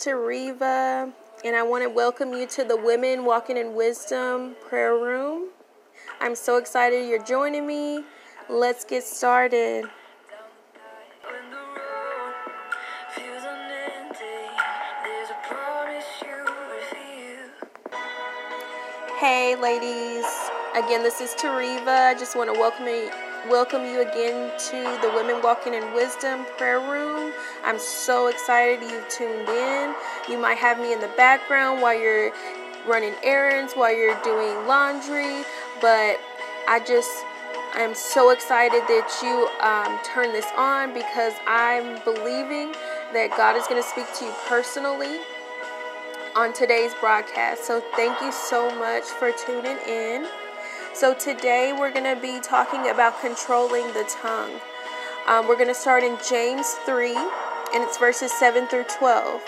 Tariva, 0.00 1.12
and 1.44 1.54
I 1.54 1.62
want 1.62 1.84
to 1.84 1.90
welcome 1.90 2.32
you 2.32 2.46
to 2.46 2.64
the 2.64 2.74
Women 2.74 3.26
Walking 3.26 3.58
in 3.58 3.74
Wisdom 3.74 4.56
prayer 4.66 4.94
room. 4.94 5.50
I'm 6.22 6.34
so 6.34 6.56
excited 6.56 7.06
you're 7.06 7.22
joining 7.22 7.66
me. 7.66 8.04
Let's 8.48 8.86
get 8.86 9.04
started. 9.04 9.84
Hey, 19.18 19.54
ladies. 19.54 20.24
Again, 20.74 21.02
this 21.02 21.20
is 21.20 21.32
Tariva. 21.34 22.08
I 22.08 22.14
just 22.18 22.34
want 22.34 22.50
to 22.50 22.58
welcome 22.58 22.86
you, 22.86 23.10
welcome 23.48 23.84
you 23.84 24.02
again 24.02 24.50
to 24.58 24.98
the 25.00 25.10
Women 25.14 25.40
Walking 25.42 25.72
in 25.72 25.94
Wisdom 25.94 26.44
prayer 26.58 26.80
room. 26.80 27.32
I'm 27.64 27.78
so 27.78 28.26
excited 28.26 28.82
you've 28.82 29.08
tuned 29.08 29.48
in. 29.48 29.94
You 30.28 30.38
might 30.38 30.58
have 30.58 30.78
me 30.78 30.92
in 30.92 31.00
the 31.00 31.10
background 31.16 31.80
while 31.80 31.98
you're 31.98 32.32
running 32.86 33.14
errands, 33.22 33.72
while 33.72 33.94
you're 33.94 34.20
doing 34.22 34.66
laundry, 34.66 35.44
but 35.80 36.20
I 36.68 36.82
just 36.86 37.10
I 37.74 37.80
am 37.80 37.94
so 37.94 38.30
excited 38.30 38.82
that 38.82 39.08
you 39.22 39.48
um, 39.64 39.98
turn 40.04 40.32
this 40.32 40.46
on 40.58 40.92
because 40.92 41.34
I'm 41.46 42.02
believing 42.04 42.74
that 43.14 43.30
God 43.36 43.56
is 43.56 43.66
going 43.68 43.80
to 43.82 43.88
speak 43.88 44.06
to 44.18 44.24
you 44.26 44.32
personally 44.48 45.20
on 46.36 46.52
today's 46.52 46.92
broadcast. 47.00 47.64
So 47.64 47.82
thank 47.96 48.20
you 48.20 48.32
so 48.32 48.74
much 48.78 49.04
for 49.04 49.32
tuning 49.32 49.78
in. 49.86 50.26
So 51.00 51.14
today 51.14 51.72
we're 51.72 51.92
going 51.92 52.14
to 52.14 52.20
be 52.20 52.40
talking 52.40 52.90
about 52.90 53.22
controlling 53.22 53.86
the 53.94 54.04
tongue. 54.20 54.60
Um, 55.26 55.48
we're 55.48 55.56
going 55.56 55.68
to 55.68 55.74
start 55.74 56.04
in 56.04 56.18
James 56.28 56.74
3, 56.84 57.16
and 57.16 57.82
it's 57.82 57.96
verses 57.96 58.30
7 58.32 58.66
through 58.66 58.84
12. 58.98 59.40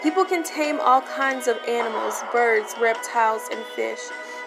People 0.00 0.24
can 0.24 0.44
tame 0.44 0.78
all 0.80 1.00
kinds 1.00 1.48
of 1.48 1.58
animals, 1.66 2.22
birds, 2.30 2.76
reptiles, 2.80 3.48
and 3.50 3.64
fish, 3.74 3.98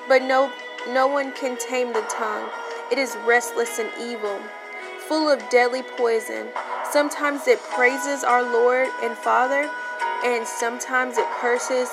but 0.07 0.21
no, 0.21 0.49
no 0.93 1.07
one 1.07 1.33
can 1.33 1.57
tame 1.57 1.91
the 1.91 2.05
tongue. 2.09 2.47
It 2.89 2.99
is 2.99 3.17
restless 3.25 3.77
and 3.77 3.91
evil, 3.99 4.39
full 5.09 5.29
of 5.29 5.43
deadly 5.49 5.83
poison. 5.83 6.47
Sometimes 6.89 7.49
it 7.49 7.59
praises 7.63 8.23
our 8.23 8.43
Lord 8.43 8.87
and 9.03 9.17
Father 9.17 9.69
and 10.23 10.47
sometimes 10.47 11.17
it 11.17 11.27
curses 11.41 11.89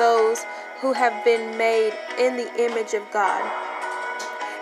those 0.00 0.44
who 0.80 0.92
have 0.92 1.24
been 1.24 1.56
made 1.56 1.92
in 2.18 2.36
the 2.36 2.52
image 2.60 2.94
of 2.94 3.08
God. 3.12 3.71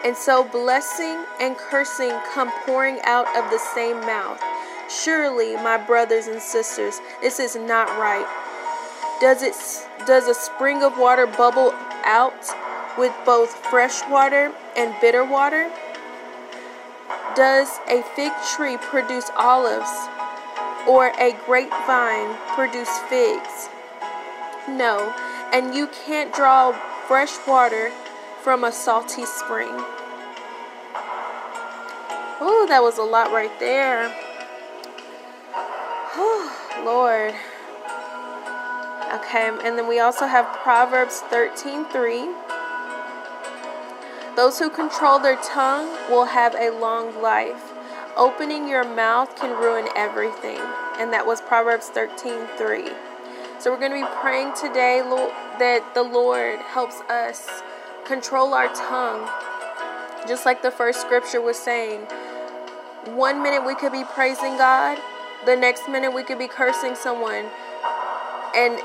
And 0.04 0.16
so 0.16 0.44
blessing 0.44 1.24
and 1.40 1.56
cursing 1.56 2.12
come 2.32 2.50
pouring 2.64 2.98
out 3.04 3.26
of 3.36 3.50
the 3.50 3.58
same 3.58 4.00
mouth. 4.00 4.42
Surely, 4.88 5.54
my 5.56 5.76
brothers 5.76 6.26
and 6.26 6.40
sisters, 6.40 7.00
this 7.20 7.38
is 7.38 7.54
not 7.54 7.88
right. 7.98 8.26
Does 9.20 9.42
it 9.42 9.54
does 10.06 10.26
a 10.26 10.34
spring 10.34 10.82
of 10.82 10.98
water 10.98 11.26
bubble 11.26 11.74
out 12.04 12.48
with 12.98 13.12
both 13.26 13.54
fresh 13.66 14.00
water 14.08 14.52
and 14.76 14.94
bitter 15.00 15.24
water? 15.24 15.70
Does 17.36 17.78
a 17.88 18.02
fig 18.16 18.32
tree 18.56 18.78
produce 18.78 19.30
olives 19.36 19.90
or 20.88 21.12
a 21.20 21.36
grapevine 21.44 22.36
produce 22.56 22.98
figs? 23.10 23.68
No, 24.66 25.14
and 25.52 25.74
you 25.74 25.88
can't 26.06 26.32
draw 26.34 26.72
fresh 27.06 27.36
water 27.46 27.92
from 28.42 28.64
a 28.64 28.72
salty 28.72 29.26
spring. 29.26 29.68
Oh, 32.42 32.64
that 32.68 32.82
was 32.82 32.96
a 32.96 33.02
lot 33.02 33.30
right 33.32 33.52
there. 33.60 34.14
Oh, 36.16 36.82
Lord. 36.84 37.34
Okay, 39.14 39.50
and 39.64 39.76
then 39.76 39.86
we 39.86 40.00
also 40.00 40.26
have 40.26 40.46
Proverbs 40.62 41.20
13:3. 41.30 42.34
Those 44.36 44.58
who 44.58 44.70
control 44.70 45.18
their 45.18 45.36
tongue 45.36 45.88
will 46.08 46.26
have 46.26 46.54
a 46.54 46.70
long 46.70 47.20
life. 47.20 47.72
Opening 48.16 48.68
your 48.68 48.84
mouth 48.84 49.36
can 49.36 49.50
ruin 49.50 49.88
everything. 49.94 50.60
And 50.98 51.12
that 51.12 51.26
was 51.26 51.40
Proverbs 51.42 51.88
13 51.88 52.46
3. 52.56 52.90
So 53.58 53.70
we're 53.70 53.78
going 53.78 53.92
to 53.92 54.00
be 54.00 54.20
praying 54.22 54.54
today 54.54 55.02
that 55.58 55.92
the 55.92 56.02
Lord 56.02 56.60
helps 56.60 57.00
us 57.02 57.62
control 58.10 58.54
our 58.54 58.66
tongue. 58.74 59.24
Just 60.26 60.44
like 60.44 60.62
the 60.62 60.70
first 60.72 61.00
scripture 61.00 61.40
was 61.40 61.56
saying. 61.56 62.00
One 63.14 63.40
minute 63.40 63.64
we 63.64 63.76
could 63.76 63.92
be 63.92 64.02
praising 64.02 64.58
God, 64.58 64.98
the 65.46 65.54
next 65.54 65.88
minute 65.88 66.12
we 66.12 66.24
could 66.24 66.38
be 66.38 66.48
cursing 66.48 66.96
someone. 66.96 67.46
And 68.56 68.80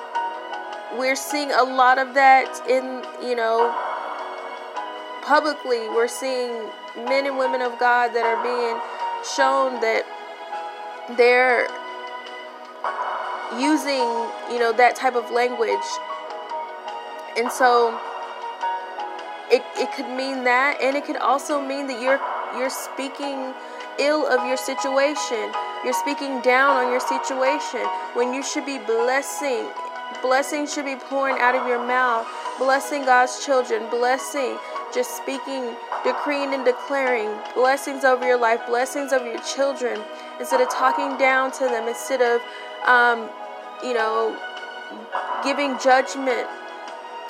we're 0.99 1.15
seeing 1.15 1.51
a 1.51 1.63
lot 1.63 1.97
of 1.97 2.13
that 2.13 2.47
in, 2.69 3.03
you 3.27 3.35
know, 3.35 3.73
publicly. 5.23 5.89
We're 5.89 6.07
seeing 6.07 6.51
men 6.95 7.25
and 7.25 7.39
women 7.39 7.63
of 7.63 7.79
God 7.79 8.13
that 8.13 8.23
are 8.23 8.41
being 8.45 8.77
shown 9.35 9.81
that 9.81 10.05
they're 11.17 11.65
using, 13.59 14.05
you 14.53 14.59
know, 14.59 14.71
that 14.73 14.95
type 14.95 15.15
of 15.15 15.31
language. 15.31 15.89
And 17.37 17.51
so 17.51 17.99
it, 19.51 19.63
it 19.77 19.91
could 19.93 20.09
mean 20.09 20.43
that 20.43 20.77
and 20.81 20.95
it 20.95 21.05
could 21.05 21.17
also 21.17 21.61
mean 21.61 21.87
that 21.87 22.01
you're 22.01 22.19
you're 22.57 22.69
speaking 22.69 23.53
ill 23.99 24.27
of 24.27 24.45
your 24.47 24.57
situation. 24.57 25.51
You're 25.83 25.93
speaking 25.93 26.41
down 26.41 26.77
on 26.77 26.91
your 26.91 26.99
situation 26.99 27.85
when 28.13 28.33
you 28.33 28.43
should 28.43 28.65
be 28.65 28.79
blessing. 28.79 29.67
Blessing 30.21 30.67
should 30.67 30.85
be 30.85 30.95
pouring 30.95 31.37
out 31.39 31.55
of 31.55 31.67
your 31.67 31.85
mouth, 31.85 32.27
blessing 32.57 33.03
God's 33.05 33.45
children, 33.45 33.89
blessing 33.89 34.57
just 34.95 35.17
speaking, 35.17 35.75
decreeing, 36.05 36.53
and 36.53 36.63
declaring 36.63 37.29
blessings 37.53 38.05
over 38.05 38.25
your 38.25 38.39
life, 38.39 38.65
blessings 38.65 39.11
over 39.11 39.29
your 39.29 39.41
children, 39.41 40.01
instead 40.39 40.61
of 40.61 40.69
talking 40.69 41.17
down 41.17 41.51
to 41.51 41.65
them, 41.65 41.89
instead 41.89 42.21
of, 42.21 42.41
um, 42.87 43.29
you 43.83 43.93
know, 43.93 44.39
giving 45.43 45.77
judgment. 45.79 46.47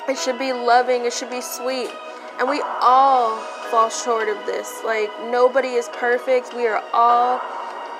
It 0.08 0.16
should 0.16 0.38
be 0.38 0.52
loving, 0.52 1.04
it 1.04 1.12
should 1.12 1.30
be 1.30 1.40
sweet. 1.40 1.90
And 2.38 2.48
we 2.48 2.62
all 2.80 3.38
fall 3.70 3.88
short 3.88 4.28
of 4.28 4.36
this. 4.46 4.82
Like, 4.84 5.10
nobody 5.30 5.70
is 5.70 5.88
perfect. 5.94 6.54
We 6.54 6.66
are 6.66 6.82
all 6.92 7.40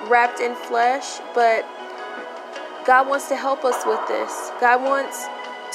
wrapped 0.07 0.39
in 0.39 0.53
flesh, 0.53 1.19
but 1.33 1.65
God 2.85 3.07
wants 3.07 3.27
to 3.29 3.35
help 3.35 3.65
us 3.65 3.85
with 3.85 3.99
this. 4.07 4.51
God 4.61 4.83
wants 4.83 5.25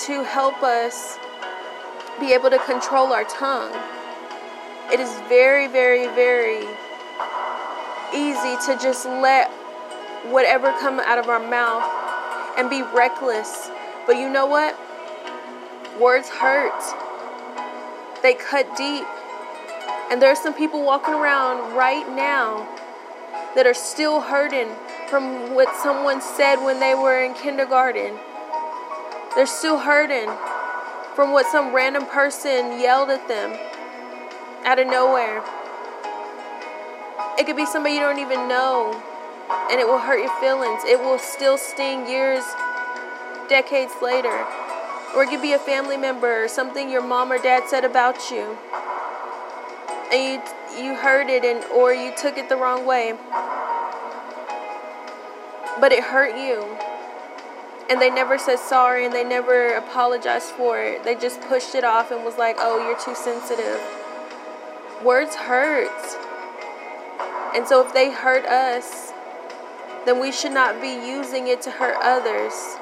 to 0.07 0.23
help 0.25 0.63
us 0.63 1.19
be 2.21 2.33
able 2.33 2.51
to 2.51 2.59
control 2.61 3.13
our 3.13 3.25
tongue. 3.25 3.73
It 4.93 5.01
is 5.01 5.11
very, 5.29 5.67
very, 5.67 6.07
very 6.15 6.67
easy 8.15 8.57
to 8.67 8.79
just 8.81 9.07
let 9.07 9.51
whatever 10.31 10.71
come 10.79 11.01
out 11.01 11.19
of 11.19 11.29
our 11.29 11.41
mouth 11.41 11.83
and 12.57 12.71
be 12.71 12.83
reckless. 12.83 13.71
But 14.07 14.17
you 14.17 14.29
know 14.29 14.47
what? 14.47 14.79
Words 16.01 16.29
hurt. 16.29 17.02
They 18.23 18.35
cut 18.35 18.77
deep. 18.77 19.05
And 20.11 20.23
there 20.23 20.31
are 20.31 20.37
some 20.37 20.55
people 20.55 20.85
walking 20.85 21.15
around 21.15 21.75
right 21.75 22.09
now 22.09 22.69
that 23.55 23.67
are 23.67 23.75
still 23.75 24.21
hurting 24.21 24.69
from 25.09 25.55
what 25.55 25.75
someone 25.83 26.21
said 26.21 26.57
when 26.57 26.81
they 26.81 26.95
were 26.95 27.23
in 27.23 27.35
kindergarten. 27.35 28.19
They're 29.35 29.47
still 29.47 29.79
hurting 29.79 30.31
from 31.15 31.33
what 31.33 31.47
some 31.47 31.75
random 31.75 32.07
person 32.07 32.81
yelled 32.81 33.11
at 33.11 33.27
them 33.29 33.59
out 34.65 34.79
of 34.79 34.87
nowhere. 34.87 35.43
It 37.39 37.47
could 37.47 37.57
be 37.57 37.67
somebody 37.67 37.95
you 37.95 38.01
don't 38.01 38.19
even 38.19 38.49
know, 38.49 38.93
and 39.71 39.81
it 39.81 39.87
will 39.87 39.99
hurt 39.99 40.19
your 40.19 40.41
feelings. 40.41 40.83
It 40.85 41.01
will 41.01 41.19
still 41.19 41.59
sting 41.59 42.07
years, 42.07 42.45
decades 43.49 43.93
later. 44.01 44.47
Or 45.15 45.25
it 45.25 45.31
could 45.31 45.43
be 45.43 45.53
a 45.53 45.59
family 45.59 45.97
member 45.97 46.45
or 46.45 46.49
something 46.49 46.91
your 46.91 47.03
mom 47.03 47.31
or 47.33 47.39
dad 47.39 47.69
said 47.69 47.85
about 47.85 48.31
you. 48.31 48.57
And 50.13 50.43
you, 50.77 50.85
you 50.85 50.95
heard 50.95 51.29
it 51.29 51.45
and 51.45 51.65
or 51.73 51.93
you 51.93 52.13
took 52.17 52.39
it 52.39 52.49
the 52.49 52.57
wrong 52.57 52.87
way. 52.87 53.15
But 55.81 55.93
it 55.93 56.05
hurt 56.05 56.37
you 56.37 56.79
and 57.93 58.01
they 58.01 58.09
never 58.09 58.39
said 58.39 58.59
sorry 58.59 59.05
and 59.05 59.15
they 59.15 59.23
never 59.23 59.75
apologized 59.75 60.49
for 60.49 60.81
it. 60.81 61.05
They 61.05 61.15
just 61.15 61.43
pushed 61.43 61.75
it 61.75 61.85
off 61.85 62.11
and 62.11 62.25
was 62.25 62.39
like, 62.39 62.57
oh, 62.59 62.87
you're 62.87 62.99
too 62.99 63.15
sensitive. 63.15 63.81
Words 65.05 65.35
hurt. 65.35 65.91
And 67.55 67.69
so 67.69 67.87
if 67.87 67.93
they 67.93 68.11
hurt 68.11 68.47
us, 68.47 69.13
then 70.07 70.21
we 70.21 70.33
should 70.33 70.53
not 70.53 70.81
be 70.81 70.89
using 70.89 71.49
it 71.49 71.61
to 71.63 71.71
hurt 71.71 71.97
others. 72.03 72.77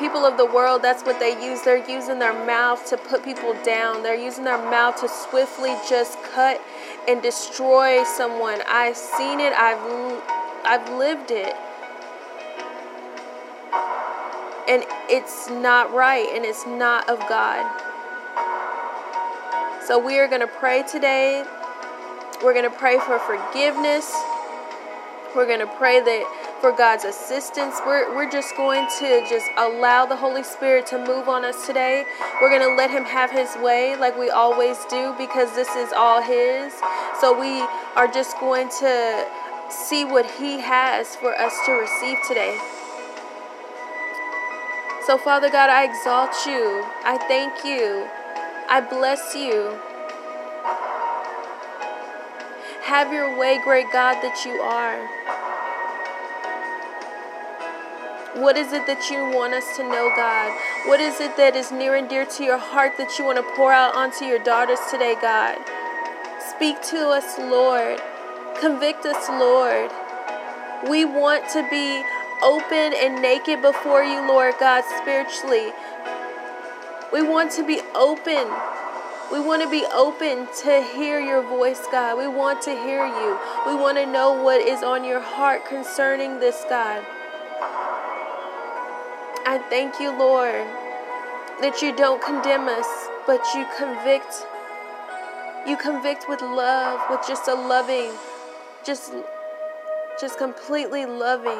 people 0.00 0.24
of 0.24 0.38
the 0.38 0.46
world, 0.46 0.80
that's 0.82 1.02
what 1.04 1.20
they 1.20 1.32
use. 1.44 1.60
They're 1.60 1.86
using 1.88 2.18
their 2.18 2.32
mouth 2.46 2.88
to 2.88 2.96
put 2.96 3.22
people 3.22 3.54
down, 3.62 4.02
they're 4.02 4.18
using 4.18 4.44
their 4.44 4.58
mouth 4.58 4.98
to 5.02 5.08
swiftly 5.08 5.76
just 5.88 6.20
cut 6.32 6.60
and 7.06 7.22
destroy 7.22 8.02
someone. 8.04 8.60
I've 8.66 8.96
seen 8.96 9.38
it, 9.38 9.52
I've, 9.52 10.22
I've 10.64 10.88
lived 10.96 11.30
it. 11.30 11.54
And 14.68 14.84
it's 15.08 15.50
not 15.50 15.92
right, 15.92 16.28
and 16.32 16.44
it's 16.44 16.66
not 16.66 17.08
of 17.10 17.18
God. 17.28 17.66
So, 19.84 19.98
we 19.98 20.18
are 20.18 20.28
going 20.28 20.40
to 20.40 20.46
pray 20.46 20.84
today. 20.84 21.44
We're 22.42 22.54
going 22.54 22.70
to 22.70 22.76
pray 22.76 22.98
for 23.00 23.18
forgiveness. 23.18 24.14
We're 25.34 25.46
going 25.46 25.60
to 25.60 25.72
pray 25.76 26.00
that 26.00 26.39
for 26.60 26.72
God's 26.72 27.04
assistance. 27.04 27.80
We're, 27.86 28.14
we're 28.14 28.30
just 28.30 28.56
going 28.56 28.86
to 28.98 29.24
just 29.28 29.48
allow 29.56 30.04
the 30.04 30.16
Holy 30.16 30.42
Spirit 30.42 30.86
to 30.88 30.98
move 30.98 31.28
on 31.28 31.44
us 31.44 31.66
today. 31.66 32.04
We're 32.40 32.50
going 32.50 32.68
to 32.68 32.76
let 32.76 32.90
Him 32.90 33.04
have 33.04 33.30
His 33.30 33.56
way 33.62 33.96
like 33.96 34.18
we 34.18 34.28
always 34.28 34.84
do 34.86 35.14
because 35.16 35.54
this 35.54 35.74
is 35.76 35.92
all 35.92 36.20
His. 36.22 36.72
So 37.20 37.38
we 37.38 37.60
are 37.96 38.08
just 38.08 38.38
going 38.38 38.68
to 38.80 39.26
see 39.70 40.04
what 40.04 40.30
He 40.32 40.60
has 40.60 41.16
for 41.16 41.34
us 41.34 41.54
to 41.66 41.72
receive 41.72 42.18
today. 42.28 42.58
So, 45.06 45.16
Father 45.16 45.50
God, 45.50 45.70
I 45.70 45.84
exalt 45.84 46.46
you. 46.46 46.84
I 47.04 47.16
thank 47.26 47.64
you. 47.64 48.06
I 48.68 48.80
bless 48.80 49.34
you. 49.34 49.78
Have 52.84 53.12
your 53.12 53.38
way, 53.38 53.60
great 53.64 53.86
God, 53.92 54.20
that 54.20 54.44
you 54.44 54.60
are. 54.60 55.19
What 58.34 58.56
is 58.56 58.72
it 58.72 58.86
that 58.86 59.10
you 59.10 59.18
want 59.36 59.54
us 59.54 59.76
to 59.76 59.82
know, 59.82 60.12
God? 60.14 60.56
What 60.86 61.00
is 61.00 61.18
it 61.20 61.36
that 61.36 61.56
is 61.56 61.72
near 61.72 61.96
and 61.96 62.08
dear 62.08 62.24
to 62.24 62.44
your 62.44 62.58
heart 62.58 62.96
that 62.96 63.18
you 63.18 63.24
want 63.24 63.38
to 63.38 63.54
pour 63.56 63.72
out 63.72 63.96
onto 63.96 64.24
your 64.24 64.38
daughters 64.38 64.78
today, 64.88 65.16
God? 65.20 65.58
Speak 66.54 66.80
to 66.94 67.10
us, 67.10 67.38
Lord. 67.38 68.00
Convict 68.60 69.04
us, 69.04 69.28
Lord. 69.28 69.90
We 70.88 71.04
want 71.04 71.50
to 71.58 71.66
be 71.70 72.04
open 72.40 72.94
and 72.94 73.20
naked 73.20 73.62
before 73.62 74.04
you, 74.04 74.22
Lord 74.26 74.54
God, 74.60 74.84
spiritually. 75.02 75.72
We 77.12 77.22
want 77.22 77.50
to 77.58 77.66
be 77.66 77.80
open. 77.96 78.46
We 79.32 79.40
want 79.40 79.62
to 79.62 79.68
be 79.68 79.84
open 79.92 80.46
to 80.62 80.86
hear 80.94 81.18
your 81.18 81.42
voice, 81.42 81.82
God. 81.90 82.16
We 82.16 82.28
want 82.28 82.62
to 82.62 82.70
hear 82.70 83.04
you. 83.06 83.38
We 83.66 83.74
want 83.74 83.98
to 83.98 84.06
know 84.06 84.40
what 84.40 84.60
is 84.60 84.84
on 84.84 85.02
your 85.02 85.20
heart 85.20 85.66
concerning 85.66 86.38
this, 86.38 86.64
God. 86.68 87.04
I 89.50 89.58
thank 89.58 89.98
you, 89.98 90.16
Lord, 90.16 90.64
that 91.60 91.82
you 91.82 91.90
don't 91.96 92.22
condemn 92.22 92.68
us, 92.68 92.86
but 93.26 93.44
you 93.52 93.66
convict. 93.76 94.46
You 95.66 95.76
convict 95.76 96.28
with 96.28 96.40
love, 96.40 97.00
with 97.10 97.26
just 97.26 97.48
a 97.48 97.54
loving, 97.54 98.12
just 98.84 99.12
just 100.20 100.38
completely 100.38 101.04
loving 101.04 101.58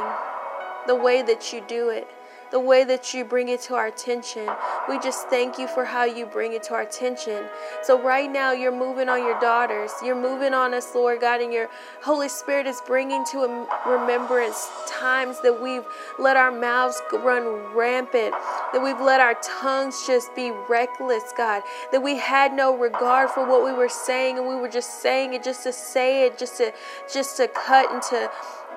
the 0.87 0.95
way 0.95 1.23
that 1.23 1.53
you 1.53 1.63
do 1.67 1.89
it 1.89 2.07
the 2.50 2.61
way 2.61 2.85
that 2.85 3.14
you 3.14 3.25
bring 3.25 3.49
it 3.49 3.61
to 3.62 3.75
our 3.75 3.87
attention. 3.87 4.49
We 4.88 4.99
just 4.99 5.29
thank 5.29 5.58
you 5.58 5.69
for 5.69 5.85
how 5.85 6.05
you 6.05 6.26
bring 6.26 6.52
it 6.52 6.62
to 6.64 6.75
our 6.75 6.82
attention. 6.82 7.44
So, 7.82 8.00
right 8.00 8.31
now, 8.31 8.52
you're 8.52 8.76
moving 8.76 9.08
on 9.08 9.20
your 9.20 9.38
daughters. 9.41 9.91
You're 10.05 10.20
moving 10.20 10.52
on 10.52 10.75
us, 10.75 10.94
Lord 10.94 11.20
God, 11.20 11.41
and 11.41 11.52
your 11.52 11.69
Holy 12.02 12.29
Spirit 12.29 12.67
is 12.67 12.81
bringing 12.87 13.25
to 13.26 13.67
remembrance 13.87 14.69
times 14.88 15.41
that 15.43 15.61
we've 15.62 15.85
let 16.19 16.37
our 16.37 16.50
mouths 16.50 17.00
run 17.12 17.75
rampant, 17.75 18.35
that 18.73 18.82
we've 18.82 19.00
let 19.00 19.20
our 19.20 19.35
tongues 19.43 20.06
just 20.06 20.35
be 20.35 20.50
reckless, 20.69 21.32
God, 21.37 21.62
that 21.93 22.03
we 22.03 22.17
had 22.17 22.53
no 22.53 22.76
regard 22.76 23.31
for 23.31 23.46
what 23.46 23.64
we 23.64 23.73
were 23.73 23.88
saying 23.88 24.38
and 24.38 24.46
we 24.46 24.55
were 24.55 24.69
just 24.69 25.03
saying 25.03 25.35
it 25.35 25.43
just 25.43 25.62
to 25.64 25.73
say 25.73 26.26
it, 26.26 26.38
just 26.38 26.56
to 26.56 26.73
just 27.12 27.37
to 27.37 27.49
cut 27.49 27.91
and 27.93 28.03
to 28.03 28.31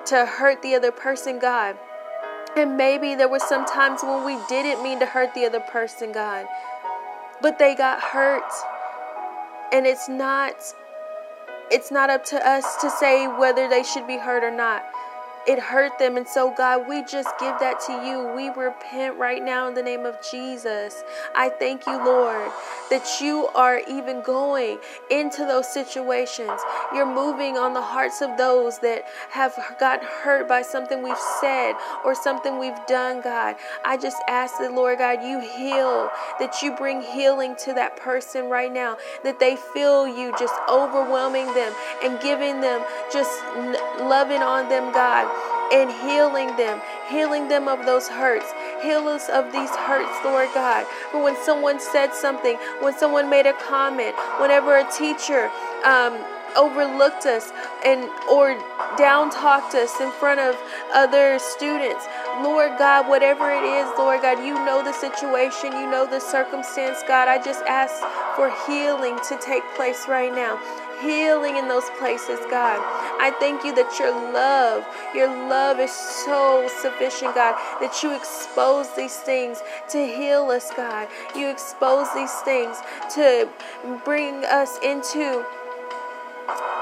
to 0.06 0.26
hurt 0.26 0.62
the 0.62 0.74
other 0.74 0.92
person, 0.92 1.38
God. 1.38 1.76
And 2.56 2.76
maybe 2.76 3.14
there 3.14 3.28
were 3.28 3.40
some 3.40 3.66
times 3.66 4.02
when 4.02 4.24
we 4.24 4.38
didn't 4.48 4.82
mean 4.82 5.00
to 5.00 5.06
hurt 5.06 5.34
the 5.34 5.44
other 5.44 5.60
person, 5.60 6.12
God, 6.12 6.46
but 7.42 7.58
they 7.58 7.74
got 7.74 8.00
hurt. 8.00 8.50
And 9.72 9.86
it's 9.86 10.08
not 10.08 10.54
it's 11.70 11.90
not 11.90 12.10
up 12.10 12.24
to 12.26 12.46
us 12.46 12.76
to 12.82 12.90
say 12.90 13.26
whether 13.26 13.68
they 13.68 13.82
should 13.82 14.06
be 14.06 14.18
hurt 14.18 14.44
or 14.44 14.50
not 14.50 14.84
it 15.46 15.58
hurt 15.58 15.98
them. 15.98 16.16
And 16.16 16.26
so, 16.26 16.52
God, 16.56 16.88
we 16.88 17.02
just 17.02 17.28
give 17.38 17.58
that 17.60 17.80
to 17.86 17.92
you. 18.06 18.32
We 18.34 18.48
repent 18.50 19.18
right 19.18 19.42
now 19.42 19.68
in 19.68 19.74
the 19.74 19.82
name 19.82 20.06
of 20.06 20.16
Jesus. 20.30 21.02
I 21.34 21.48
thank 21.48 21.86
you, 21.86 22.02
Lord, 22.04 22.50
that 22.90 23.20
you 23.20 23.48
are 23.54 23.80
even 23.88 24.22
going 24.22 24.78
into 25.10 25.44
those 25.44 25.70
situations. 25.72 26.60
You're 26.94 27.12
moving 27.12 27.58
on 27.58 27.74
the 27.74 27.82
hearts 27.82 28.22
of 28.22 28.36
those 28.38 28.78
that 28.78 29.04
have 29.30 29.54
gotten 29.78 30.06
hurt 30.06 30.48
by 30.48 30.62
something 30.62 31.02
we've 31.02 31.16
said 31.40 31.74
or 32.04 32.14
something 32.14 32.58
we've 32.58 32.86
done, 32.86 33.20
God. 33.20 33.56
I 33.84 33.96
just 33.96 34.16
ask 34.28 34.58
that, 34.58 34.72
Lord 34.72 34.98
God, 34.98 35.22
you 35.22 35.40
heal, 35.40 36.10
that 36.38 36.62
you 36.62 36.74
bring 36.76 37.02
healing 37.02 37.56
to 37.64 37.74
that 37.74 37.96
person 37.96 38.48
right 38.48 38.72
now, 38.72 38.96
that 39.22 39.40
they 39.40 39.56
feel 39.56 40.06
you 40.06 40.32
just 40.38 40.54
overwhelming 40.68 41.46
them 41.54 41.72
and 42.02 42.20
giving 42.20 42.60
them 42.60 42.82
just 43.12 43.30
loving 44.00 44.42
on 44.42 44.68
them, 44.68 44.92
God 44.92 45.33
and 45.72 45.90
healing 45.90 46.48
them, 46.56 46.80
healing 47.08 47.48
them 47.48 47.68
of 47.68 47.84
those 47.84 48.08
hurts. 48.08 48.52
Heal 48.82 49.08
us 49.08 49.28
of 49.28 49.52
these 49.52 49.70
hurts, 49.70 50.16
Lord 50.24 50.48
God. 50.54 50.86
For 51.10 51.22
when 51.22 51.36
someone 51.44 51.80
said 51.80 52.12
something, 52.14 52.56
when 52.80 52.96
someone 52.96 53.30
made 53.30 53.46
a 53.46 53.54
comment, 53.54 54.14
whenever 54.40 54.76
a 54.76 54.90
teacher 54.90 55.50
um, 55.84 56.18
overlooked 56.56 57.26
us 57.26 57.52
and 57.84 58.08
or 58.30 58.54
down 58.96 59.30
talked 59.30 59.74
us 59.74 60.00
in 60.00 60.10
front 60.12 60.40
of 60.40 60.56
other 60.92 61.38
students. 61.38 62.06
Lord 62.42 62.78
God, 62.78 63.08
whatever 63.08 63.50
it 63.50 63.64
is, 63.64 63.90
Lord 63.98 64.22
God, 64.22 64.38
you 64.44 64.54
know 64.54 64.82
the 64.82 64.92
situation, 64.92 65.72
you 65.72 65.90
know 65.90 66.06
the 66.06 66.20
circumstance, 66.20 67.02
God. 67.06 67.28
I 67.28 67.42
just 67.42 67.64
ask 67.66 67.94
for 68.36 68.52
healing 68.66 69.18
to 69.28 69.38
take 69.38 69.62
place 69.74 70.06
right 70.08 70.32
now 70.32 70.60
healing 71.04 71.56
in 71.56 71.68
those 71.68 71.88
places, 71.98 72.40
God. 72.50 72.80
I 73.20 73.30
thank 73.38 73.64
you 73.64 73.74
that 73.74 73.98
your 73.98 74.12
love, 74.32 74.84
your 75.14 75.28
love 75.28 75.78
is 75.78 75.92
so 75.92 76.68
sufficient, 76.80 77.34
God, 77.34 77.54
that 77.80 78.02
you 78.02 78.16
expose 78.16 78.94
these 78.96 79.16
things 79.16 79.62
to 79.90 79.98
heal 79.98 80.50
us, 80.50 80.70
God. 80.76 81.08
You 81.36 81.48
expose 81.48 82.08
these 82.14 82.34
things 82.42 82.76
to 83.14 83.48
bring 84.04 84.44
us 84.44 84.78
into 84.82 85.44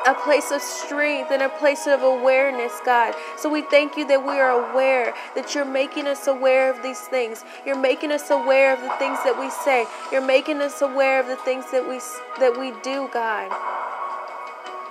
a 0.06 0.14
place 0.14 0.50
of 0.50 0.60
strength 0.60 1.30
and 1.30 1.42
a 1.42 1.48
place 1.48 1.86
of 1.86 2.02
awareness, 2.02 2.72
God. 2.84 3.14
So 3.36 3.48
we 3.48 3.62
thank 3.62 3.96
you 3.96 4.06
that 4.08 4.24
we 4.24 4.32
are 4.32 4.72
aware, 4.72 5.14
that 5.34 5.54
you're 5.54 5.64
making 5.64 6.06
us 6.06 6.26
aware 6.26 6.70
of 6.70 6.82
these 6.82 7.00
things. 7.00 7.44
You're 7.64 7.78
making 7.78 8.10
us 8.12 8.30
aware 8.30 8.72
of 8.72 8.80
the 8.80 8.90
things 8.98 9.18
that 9.24 9.38
we 9.38 9.50
say. 9.50 9.86
You're 10.10 10.26
making 10.26 10.60
us 10.60 10.82
aware 10.82 11.20
of 11.20 11.26
the 11.26 11.36
things 11.36 11.70
that 11.70 11.88
we 11.88 12.00
that 12.40 12.58
we 12.58 12.72
do, 12.82 13.08
God. 13.12 13.81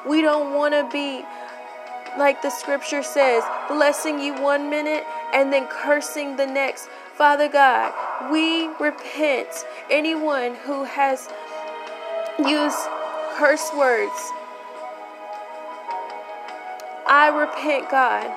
We 0.08 0.22
don't 0.22 0.54
want 0.54 0.74
to 0.74 0.90
be 0.92 1.24
like 2.18 2.42
the 2.42 2.50
scripture 2.50 3.04
says, 3.04 3.44
blessing 3.68 4.20
you 4.20 4.34
one 4.42 4.70
minute 4.70 5.04
and 5.34 5.52
then 5.52 5.68
cursing 5.68 6.36
the 6.36 6.46
next. 6.46 6.90
Father 7.16 7.48
God, 7.48 7.94
we 8.32 8.68
repent. 8.80 9.48
Anyone 9.90 10.56
who 10.56 10.84
has 10.84 11.30
used 12.40 12.78
curse 13.36 13.70
words, 13.78 14.32
I 17.08 17.30
repent, 17.34 17.90
God, 17.90 18.32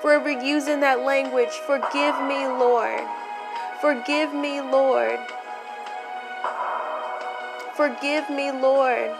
for 0.00 0.28
using 0.28 0.80
that 0.80 1.00
language. 1.00 1.50
Forgive 1.66 2.20
me, 2.22 2.46
Lord. 2.46 3.02
Forgive 3.80 4.32
me, 4.32 4.60
Lord. 4.60 5.18
Forgive 7.74 8.30
me, 8.30 8.50
Lord. 8.52 9.14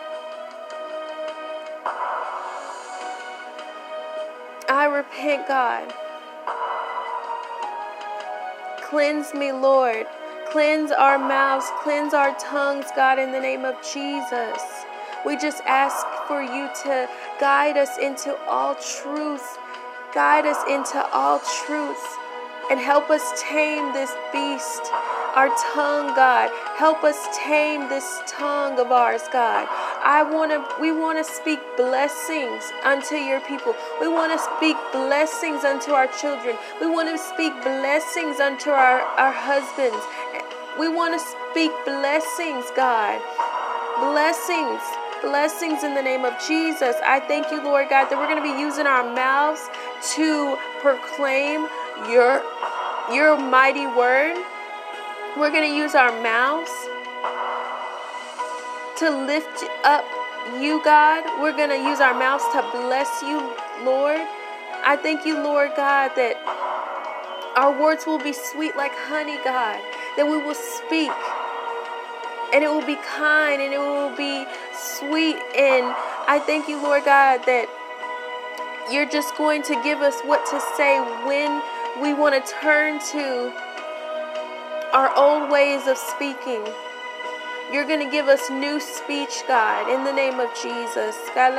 I 4.76 4.84
repent, 4.84 5.48
God. 5.48 5.90
Cleanse 8.82 9.32
me, 9.32 9.50
Lord. 9.50 10.06
Cleanse 10.52 10.90
our 10.90 11.18
mouths, 11.18 11.64
cleanse 11.82 12.12
our 12.12 12.36
tongues, 12.38 12.84
God, 12.94 13.18
in 13.18 13.32
the 13.32 13.40
name 13.40 13.64
of 13.64 13.74
Jesus. 13.82 14.60
We 15.24 15.38
just 15.38 15.62
ask 15.64 16.06
for 16.28 16.42
you 16.42 16.68
to 16.84 17.08
guide 17.40 17.78
us 17.78 17.96
into 17.96 18.36
all 18.44 18.74
truth. 18.74 19.56
Guide 20.14 20.44
us 20.44 20.62
into 20.68 21.02
all 21.10 21.40
truth 21.64 22.18
and 22.70 22.78
help 22.78 23.08
us 23.08 23.24
tame 23.40 23.94
this 23.94 24.12
beast, 24.30 24.82
our 25.36 25.50
tongue, 25.74 26.16
God. 26.16 26.50
Help 26.78 27.04
us 27.04 27.28
tame 27.36 27.88
this 27.88 28.22
tongue 28.26 28.80
of 28.80 28.90
ours, 28.90 29.22
God. 29.30 29.68
I 30.02 30.22
want 30.22 30.50
to 30.50 30.64
we 30.80 30.90
want 30.90 31.18
to 31.18 31.24
speak 31.24 31.60
blessings 31.76 32.64
unto 32.84 33.16
your 33.16 33.40
people. 33.40 33.76
We 34.00 34.08
want 34.08 34.32
to 34.32 34.40
speak 34.56 34.76
blessings 34.92 35.62
unto 35.62 35.92
our 35.92 36.08
children. 36.08 36.56
We 36.80 36.86
want 36.88 37.08
to 37.10 37.18
speak 37.18 37.52
blessings 37.62 38.40
unto 38.40 38.70
our, 38.70 39.00
our 39.20 39.32
husbands. 39.32 40.02
We 40.80 40.88
want 40.88 41.12
to 41.12 41.20
speak 41.20 41.70
blessings, 41.84 42.64
God. 42.74 43.20
Blessings 44.00 44.82
blessings 45.22 45.82
in 45.82 45.94
the 45.94 46.02
name 46.02 46.24
of 46.24 46.34
Jesus. 46.46 46.94
I 47.04 47.20
thank 47.20 47.50
you, 47.50 47.62
Lord 47.64 47.88
God, 47.88 48.08
that 48.10 48.18
we're 48.18 48.28
going 48.28 48.36
to 48.36 48.54
be 48.54 48.60
using 48.60 48.86
our 48.86 49.02
mouths 49.02 49.64
to 50.14 50.56
proclaim 50.80 51.66
your 52.12 52.44
your 53.10 53.38
mighty 53.38 53.86
word. 53.86 54.36
We're 55.36 55.50
going 55.50 55.70
to 55.70 55.76
use 55.76 55.94
our 55.94 56.10
mouths 56.22 56.72
to 58.96 59.10
lift 59.26 59.64
up 59.84 60.04
you, 60.58 60.82
God. 60.82 61.24
We're 61.42 61.56
going 61.56 61.68
to 61.68 61.76
use 61.76 62.00
our 62.00 62.14
mouths 62.14 62.44
to 62.54 62.62
bless 62.72 63.20
you, 63.20 63.52
Lord. 63.84 64.20
I 64.82 64.96
thank 64.96 65.26
you, 65.26 65.34
Lord 65.34 65.72
God, 65.76 66.12
that 66.16 66.36
our 67.54 67.78
words 67.78 68.06
will 68.06 68.18
be 68.18 68.32
sweet 68.32 68.76
like 68.76 68.92
honey, 68.94 69.36
God, 69.44 69.78
that 70.16 70.24
we 70.24 70.38
will 70.38 70.54
speak 70.54 71.12
and 72.54 72.64
it 72.64 72.68
will 72.68 72.86
be 72.86 72.96
kind 72.96 73.60
and 73.60 73.74
it 73.74 73.78
will 73.78 74.16
be 74.16 74.46
sweet. 74.72 75.36
And 75.54 75.84
I 76.28 76.42
thank 76.46 76.66
you, 76.66 76.80
Lord 76.82 77.04
God, 77.04 77.44
that 77.44 77.68
you're 78.90 79.08
just 79.08 79.36
going 79.36 79.62
to 79.64 79.74
give 79.82 80.00
us 80.00 80.20
what 80.22 80.46
to 80.46 80.60
say 80.78 81.00
when 81.26 81.60
we 82.00 82.14
want 82.14 82.34
to 82.34 82.52
turn 82.62 83.00
to 83.12 83.52
our 84.96 85.14
old 85.14 85.50
ways 85.50 85.86
of 85.88 85.98
speaking. 85.98 86.64
You're 87.72 87.84
going 87.84 88.04
to 88.04 88.10
give 88.10 88.28
us 88.28 88.48
new 88.48 88.78
speech, 88.78 89.42
God, 89.48 89.92
in 89.92 90.04
the 90.04 90.12
name 90.12 90.38
of 90.38 90.48
Jesus. 90.54 91.16
I 91.34 91.50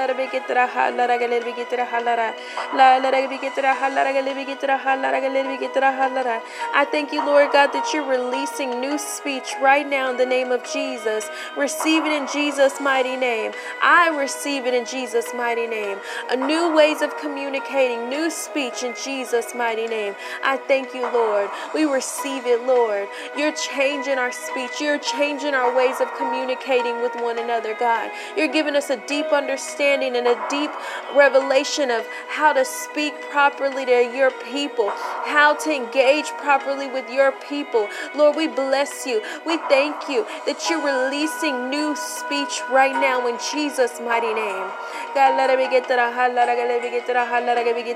thank 6.89 7.11
you, 7.11 7.25
Lord 7.25 7.51
God, 7.51 7.73
that 7.73 7.91
you're 7.93 8.07
releasing 8.07 8.79
new 8.79 8.97
speech 8.97 9.53
right 9.61 9.87
now 9.87 10.09
in 10.09 10.15
the 10.15 10.25
name 10.25 10.53
of 10.53 10.63
Jesus. 10.63 11.29
Receive 11.57 12.05
it 12.05 12.13
in 12.13 12.25
Jesus' 12.31 12.79
mighty 12.79 13.17
name. 13.17 13.51
I 13.83 14.17
receive 14.17 14.65
it 14.65 14.73
in 14.73 14.85
Jesus' 14.85 15.33
mighty 15.35 15.67
name. 15.67 15.97
A 16.31 16.37
new 16.37 16.73
ways 16.73 17.01
of 17.01 17.17
communicating, 17.17 18.07
new 18.07 18.31
speech 18.31 18.83
in 18.83 18.95
Jesus' 19.03 19.53
mighty 19.53 19.87
name. 19.87 20.15
I 20.41 20.55
thank 20.55 20.93
you, 20.93 21.01
Lord. 21.01 21.49
We 21.73 21.83
receive 21.83 22.45
it, 22.45 22.65
Lord. 22.65 23.09
You're 23.37 23.51
changing 23.51 24.17
our 24.17 24.31
speech. 24.31 24.79
You're 24.79 24.99
changing 24.99 25.53
our 25.53 25.75
ways 25.75 25.96
of 26.01 26.13
communicating 26.15 27.01
with 27.01 27.15
one 27.15 27.39
another, 27.39 27.75
God. 27.79 28.11
You're 28.35 28.47
giving 28.47 28.75
us 28.75 28.89
a 28.89 28.97
deep 29.07 29.27
understanding 29.31 30.15
and 30.15 30.27
a 30.27 30.47
deep 30.49 30.71
revelation 31.15 31.91
of 31.91 32.07
how 32.29 32.53
to 32.53 32.65
speak 32.65 33.13
properly 33.29 33.85
to 33.85 34.11
your 34.13 34.31
people, 34.31 34.89
how 35.25 35.55
to 35.55 35.71
engage 35.73 36.27
properly 36.37 36.89
with 36.89 37.09
your 37.09 37.31
people. 37.31 37.87
Lord, 38.15 38.35
we 38.35 38.47
bless 38.47 39.05
you. 39.05 39.21
We 39.45 39.57
thank 39.69 40.09
you 40.09 40.25
that 40.45 40.69
you're 40.69 40.83
releasing 40.83 41.69
new 41.69 41.95
speech 41.95 42.61
right 42.71 42.93
now 42.93 43.27
in 43.27 43.37
Jesus' 43.51 43.99
mighty 43.99 44.33
name. 44.33 44.71
God, 45.13 45.35
let 45.37 45.47
let 45.47 45.57
me 45.57 45.69
get 45.69 45.87
to 45.87 45.95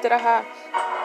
the 0.09 1.00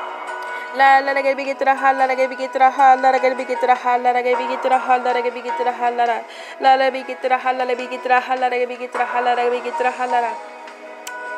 La 0.77 1.01
la 1.01 1.13
la 1.13 1.23
get 1.23 1.39
get 1.39 1.61
la 1.65 1.75
ha 1.75 1.91
la 1.93 2.05
la 2.05 2.15
get 2.15 2.37
get 2.37 2.55
la 2.55 2.71
ha 2.71 2.95
la 3.01 3.11
la 3.11 3.19
get 3.19 3.37
get 3.49 3.63
la 3.63 3.75
ha 3.75 3.97
la 3.97 4.13
la 4.13 4.21
get 4.21 4.37
get 4.37 4.65
la 4.69 4.79
ha 4.79 4.97
la 4.97 5.13
la 5.13 5.23
get 5.23 5.35
get 5.43 5.59
la 5.65 5.73
ha 5.73 5.89
la 5.89 6.05
la 6.05 6.21
la 6.61 6.77
la 6.77 6.91
be 6.91 7.03
get 7.03 7.25
la 7.25 7.39
ha 7.39 7.51
la 7.53 7.65
la 7.65 7.75
be 7.75 7.87
get 7.87 8.05
la 8.05 8.21
ha 8.21 8.35
la 8.35 8.49
la 8.49 8.59
get 8.59 8.79
get 8.79 8.95
la 8.95 9.07
ha 9.07 9.21
la 9.21 9.33
la 9.33 9.49
be 9.49 9.61
get 9.65 9.81
la 9.81 9.91
ha 9.91 10.05
la 10.05 10.21
la 10.21 10.35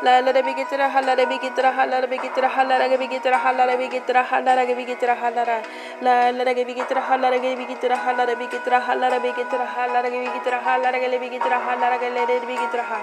La 0.02 0.20
la 0.20 0.32
be 0.32 0.54
get 0.54 0.70
la 0.78 0.88
ha 0.88 1.00
la 1.00 1.14
la 1.14 1.24
be 1.26 1.38
get 1.38 1.56
la 1.56 1.70
ha 1.70 1.84
la 1.84 1.98
la 1.98 2.06
be 2.06 2.18
get 2.18 2.36
la 2.36 2.48
ha 2.48 2.62
la 2.62 2.78
la 2.78 2.86
be 2.86 3.08
get 3.08 3.26
la 3.26 3.38
ha 3.38 3.52
la 3.52 3.64
la 3.64 3.76
be 3.76 3.88
get 3.88 4.08
la 4.08 4.22
ha 4.22 4.38
la 4.40 4.54
la 4.54 4.64
be 4.64 4.84
get 4.84 5.02
la 5.02 5.14
ha 5.14 5.28
la 5.30 5.44
la 5.44 6.30
la 6.30 6.42
la 6.44 6.54
get 6.54 6.68
get 6.68 6.90
la 6.90 7.00
ha 7.00 7.16
la 7.16 7.30
la 7.30 7.38
get 7.38 7.58
get 7.58 7.82
la 7.82 7.96
ha 7.96 8.12
la 8.12 8.24
la 8.24 8.34
be 8.34 8.46
get 8.46 8.66
la 8.66 8.78
ha 8.78 8.94
la 8.94 9.08
la 9.08 9.18
be 9.18 9.32
get 9.34 9.50
la 9.52 9.66
ha 9.66 9.86
la 9.86 10.00
la 10.00 10.08
get 10.08 10.46
la 10.46 10.58
ha 10.62 10.76
la 10.78 10.90
la 10.90 10.98
get 11.00 11.44
la 11.50 11.58
ha 11.58 11.74
la 11.74 11.88
la 11.88 11.98
get 11.98 12.46
be 12.46 12.54
get 12.54 12.74
la 12.74 12.84
ha 12.90 13.00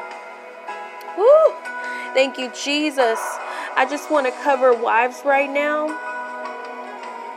Woo! 1.18 1.54
Thank 2.13 2.38
you, 2.38 2.50
Jesus. 2.51 3.20
I 3.75 3.86
just 3.89 4.10
want 4.10 4.25
to 4.27 4.34
cover 4.44 4.74
wives 4.74 5.24
right 5.25 5.50
now. 5.50 6.14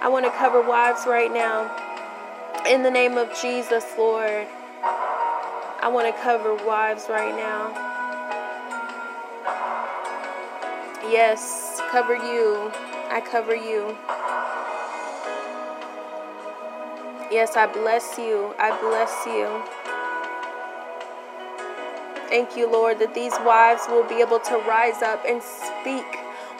I 0.01 0.09
want 0.09 0.25
to 0.27 0.31
cover 0.31 0.63
wives 0.63 1.07
right 1.07 1.33
now. 1.33 1.75
In 2.69 2.85
the 2.85 2.91
name 2.91 3.19
of 3.19 3.37
Jesus, 3.43 3.85
Lord. 3.99 4.47
I 5.81 5.89
want 5.93 6.07
to 6.15 6.23
cover 6.23 6.55
wives 6.55 7.07
right 7.09 7.35
now. 7.35 7.71
Yes, 11.11 11.81
cover 11.91 12.15
you. 12.15 12.71
I 13.11 13.21
cover 13.21 13.57
you. 13.57 13.97
Yes, 17.33 17.57
I 17.57 17.67
bless 17.67 18.19
you. 18.19 18.55
I 18.59 18.79
bless 18.81 19.27
you. 19.27 19.63
Thank 22.29 22.57
you, 22.57 22.71
Lord, 22.71 23.01
that 23.01 23.15
these 23.15 23.35
wives 23.45 23.83
will 23.89 24.05
be 24.05 24.21
able 24.21 24.39
to 24.41 24.59
rise 24.59 25.03
up 25.03 25.25
and 25.27 25.43
speak 25.43 26.07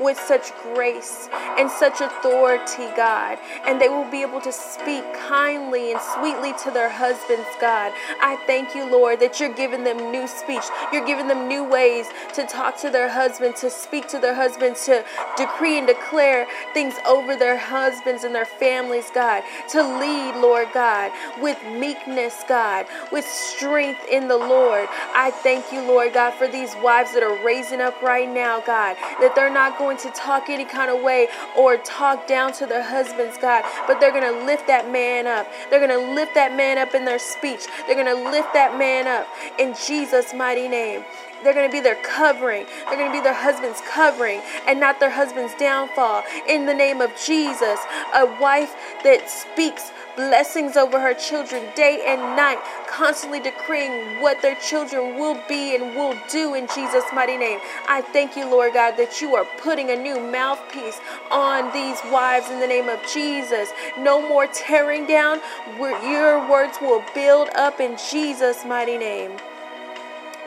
with 0.01 0.19
such 0.19 0.53
grace 0.63 1.29
and 1.57 1.71
such 1.71 2.01
authority, 2.01 2.89
God. 2.97 3.39
And 3.67 3.81
they 3.81 3.89
will 3.89 4.09
be 4.11 4.23
able 4.23 4.41
to 4.41 4.53
speak 4.53 5.05
kindly 5.15 5.93
and 5.93 6.01
sweetly 6.15 6.53
to 6.65 6.71
their 6.71 6.91
husbands, 6.91 7.47
God. 7.61 7.93
I 8.21 8.37
thank 8.47 8.75
you, 8.75 8.91
Lord, 8.91 9.21
that 9.21 9.41
you're 9.41 9.55
giving 9.55 9.85
them 9.85 10.11
new 10.11 10.27
speech. 10.27 10.65
You're 10.93 11.07
giving 11.07 11.29
them 11.29 11.49
new 11.49 11.65
ways 11.65 12.07
to 12.35 12.47
talk 12.47 12.79
to 12.81 12.91
their 12.91 13.09
husbands, 13.09 13.61
to 13.61 13.71
speak 13.71 14.09
to 14.09 14.19
their 14.19 14.35
husbands, 14.35 14.85
to 14.87 15.05
decree 15.37 15.79
and 15.79 15.87
declare 15.87 16.47
things 16.75 16.95
over 17.07 17.37
their 17.37 17.57
husbands 17.57 18.25
and 18.25 18.35
their 18.35 18.45
families, 18.45 19.11
God. 19.15 19.43
To 19.71 19.83
lead, 19.83 20.41
Lord 20.41 20.69
God, 20.75 21.13
with 21.41 21.59
meekness, 21.73 22.45
God, 22.49 22.87
with 23.13 23.25
strength 23.27 24.05
in 24.11 24.29
the 24.29 24.37
Lord. 24.37 24.89
I 25.15 25.31
thank 25.43 25.73
you, 25.73 25.81
Lord 25.83 26.15
God, 26.15 26.33
for 26.35 26.49
these 26.49 26.75
wives 26.83 27.13
that 27.15 27.23
are 27.23 27.45
raising 27.45 27.81
up 27.81 28.01
right 28.03 28.29
now, 28.29 28.61
God, 28.61 28.97
that 29.21 29.35
they're 29.35 29.53
not 29.53 29.79
going 29.79 29.97
to 29.99 30.11
talk 30.11 30.49
any 30.49 30.65
kind 30.65 30.91
of 30.91 31.03
way 31.03 31.29
or 31.57 31.77
talk 31.79 32.27
down 32.27 32.53
to 32.55 32.67
their 32.67 32.83
husbands, 32.83 33.39
God, 33.39 33.65
but 33.87 34.01
they're 34.01 34.13
going 34.13 34.33
to 34.33 34.45
lift 34.45 34.67
that 34.67 34.91
man 34.91 35.27
up. 35.27 35.47
They're 35.71 35.85
going 35.85 35.91
to 35.91 36.15
lift 36.15 36.35
that 36.35 36.55
man 36.55 36.79
up 36.79 36.95
in 36.95 37.05
their 37.05 37.19
speech. 37.19 37.67
They're 37.87 38.03
going 38.03 38.15
to 38.15 38.31
lift 38.31 38.53
that 38.55 38.79
man 38.79 39.07
up 39.07 39.27
in 39.59 39.75
Jesus' 39.87 40.35
mighty 40.35 40.69
name. 40.69 41.05
They're 41.43 41.55
going 41.55 41.69
to 41.69 41.73
be 41.73 41.81
their 41.81 42.01
covering. 42.03 42.67
They're 42.87 42.97
going 42.97 43.11
to 43.11 43.19
be 43.19 43.23
their 43.23 43.35
husband's 43.35 43.81
covering 43.91 44.41
and 44.67 44.81
not 44.81 45.01
their 45.01 45.11
husband's 45.11 45.55
downfall. 45.55 46.25
In 46.49 46.67
the 46.67 46.75
name 46.75 47.01
of 47.01 47.11
Jesus, 47.25 47.79
a 48.15 48.27
wife 48.41 48.75
that 49.05 49.29
speaks 49.31 49.93
blessings 50.17 50.77
over 50.77 51.01
her 51.01 51.15
children 51.15 51.63
day 51.77 52.03
and 52.05 52.21
night, 52.37 52.59
constantly 52.89 53.39
decreeing 53.39 54.21
what 54.21 54.43
their 54.43 54.57
children 54.57 55.17
will 55.17 55.41
be 55.49 55.77
and 55.77 55.95
will 55.95 56.17
do 56.29 56.55
in 56.55 56.67
Jesus' 56.75 57.05
mighty 57.15 57.37
name. 57.37 57.61
I 57.89 58.01
thank 58.01 58.37
you, 58.37 58.45
Lord 58.51 58.75
God, 58.75 58.97
that 58.97 59.21
you 59.21 59.37
are 59.37 59.47
putting 59.63 59.91
a 59.91 59.97
new 59.97 60.19
mouthpiece 60.21 60.99
on 61.31 61.73
these 61.73 62.01
wives 62.11 62.51
in 62.51 62.59
the 62.59 62.67
name 62.67 62.89
of 62.89 62.99
Jesus. 63.13 63.71
No 63.97 64.21
more 64.21 64.49
tearing 64.49 65.07
down. 65.07 65.41
Your 65.79 66.51
words 66.51 66.79
will 66.81 67.05
build 67.15 67.49
up 67.55 67.79
in 67.79 67.97
Jesus' 68.11 68.65
mighty 68.65 68.99
name. 68.99 69.37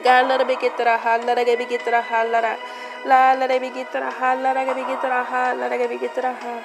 God, 0.04 0.28
let 0.28 0.46
me 0.48 0.58
get 0.60 0.78
to 0.78 0.84
the 0.84 0.98
ha, 0.98 1.22
let 1.26 1.38
me 1.38 1.66
get 1.66 1.84
to 1.86 1.92
the 1.92 2.02
ha, 2.02 2.24
let 2.24 2.60
La, 3.06 3.34
let 3.34 3.62
me 3.62 3.70
get 3.70 3.92
to 3.92 4.00
the 4.00 4.12
ha, 4.12 4.36
let 4.42 4.56
me 4.56 4.84
get 4.84 5.02
to 5.02 5.08
the 5.08 5.24
ha, 5.24 5.56
let 5.58 5.90
me 5.90 5.98
get 5.98 6.16
to 6.16 6.22
the 6.22 6.34
ha. 6.34 6.64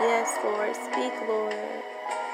Yes, 0.00 0.38
Lord. 0.44 0.74
Speak, 0.74 1.14
Lord. 1.28 1.54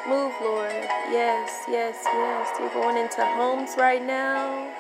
Move, 0.09 0.35
Lord. 0.43 0.73
Yes, 1.11 1.65
yes, 1.69 1.97
yes. 2.05 2.49
You're 2.59 2.71
going 2.71 2.97
into 2.97 3.25
homes 3.25 3.77
right 3.79 4.05
now. 4.05 4.73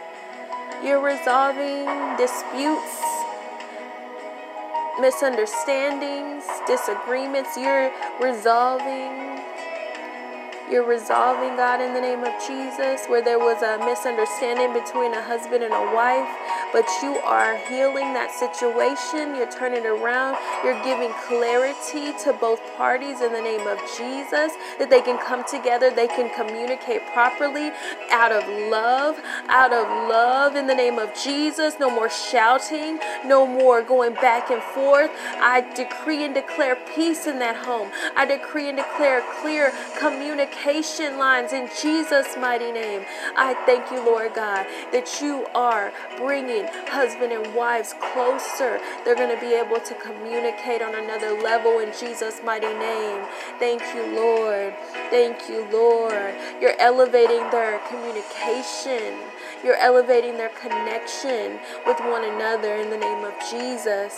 You're 0.83 1.01
resolving 1.01 1.87
disputes, 2.17 2.99
misunderstandings, 5.01 6.45
disagreements. 6.67 7.57
You're 7.57 7.93
resolving 8.21 9.41
you're 10.71 10.87
resolving, 10.87 11.57
God, 11.57 11.81
in 11.81 11.93
the 11.93 12.01
name 12.01 12.25
of 12.25 12.33
Jesus, 12.47 13.05
where 13.07 13.23
there 13.23 13.39
was 13.39 13.61
a 13.63 13.85
misunderstanding 13.85 14.73
between 14.73 15.13
a 15.13 15.23
husband 15.23 15.63
and 15.63 15.73
a 15.75 15.95
wife, 15.95 16.29
but 16.73 16.89
you 17.03 17.17
are 17.25 17.59
healing 17.69 18.15
that 18.15 18.33
situation. 18.33 19.37
You're 19.37 19.51
turning 19.51 19.85
around. 19.85 20.39
You're 20.65 20.83
giving 20.83 21.13
clarity 21.29 22.17
to 22.25 22.33
both 22.33 22.61
parties 22.77 23.21
in 23.21 23.33
the 23.33 23.43
name 23.43 23.67
of 23.67 23.79
Jesus, 23.99 24.57
that 24.79 24.89
they 24.89 25.03
can 25.03 25.19
come 25.19 25.45
together, 25.45 25.91
they 25.91 26.09
can 26.09 26.33
communicate 26.35 27.05
properly 27.13 27.71
out 28.11 28.33
of 28.33 28.49
love, 28.71 29.21
out 29.49 29.73
of 29.73 29.87
love 30.09 30.57
in 30.57 30.67
the 30.67 30.75
name 30.75 30.99
of 30.99 31.13
Jesus. 31.15 31.75
No 31.79 31.91
more 31.91 32.09
shouting, 32.09 32.99
no 33.27 33.47
more 33.47 33.83
going 33.83 34.15
back 34.15 34.51
and 34.51 34.63
forth. 34.63 35.11
I 35.37 35.61
decree 35.77 36.25
and 36.25 36.35
declare 36.35 36.79
peace 36.95 37.27
in 37.27 37.39
that 37.41 37.57
home. 37.57 37.91
I 38.17 38.25
decree 38.25 38.69
and 38.69 38.79
declare 38.79 39.23
clear 39.43 39.73
communication 39.99 40.62
communication 40.63 41.19
lines 41.19 41.53
in 41.53 41.69
Jesus' 41.81 42.37
mighty 42.39 42.71
name. 42.73 43.03
I 43.37 43.55
thank 43.67 43.91
you, 43.91 44.05
Lord 44.05 44.35
God, 44.35 44.67
that 44.93 45.21
you 45.21 45.47
are 45.55 45.93
bringing 46.17 46.67
husband 46.87 47.33
and 47.33 47.55
wives 47.55 47.95
closer. 48.13 48.79
They're 49.05 49.17
going 49.17 49.35
to 49.35 49.41
be 49.41 49.55
able 49.55 49.81
to 49.81 49.95
communicate 49.95 50.83
on 50.83 50.95
another 50.95 51.41
level 51.43 51.81
in 51.81 51.93
Jesus' 51.99 52.41
mighty 52.45 52.73
name. 52.75 53.23
Thank 53.59 53.83
you, 53.95 54.15
Lord. 54.15 54.75
Thank 55.11 55.49
you, 55.49 55.67
Lord. 55.73 56.35
You're 56.61 56.79
elevating 56.79 57.43
their 57.51 57.81
communication. 57.89 59.19
You're 59.65 59.77
elevating 59.77 60.37
their 60.37 60.51
connection 60.51 61.59
with 61.87 61.99
one 62.01 62.25
another 62.25 62.77
in 62.77 62.91
the 62.91 62.99
name 62.99 63.25
of 63.25 63.35
Jesus. 63.51 64.17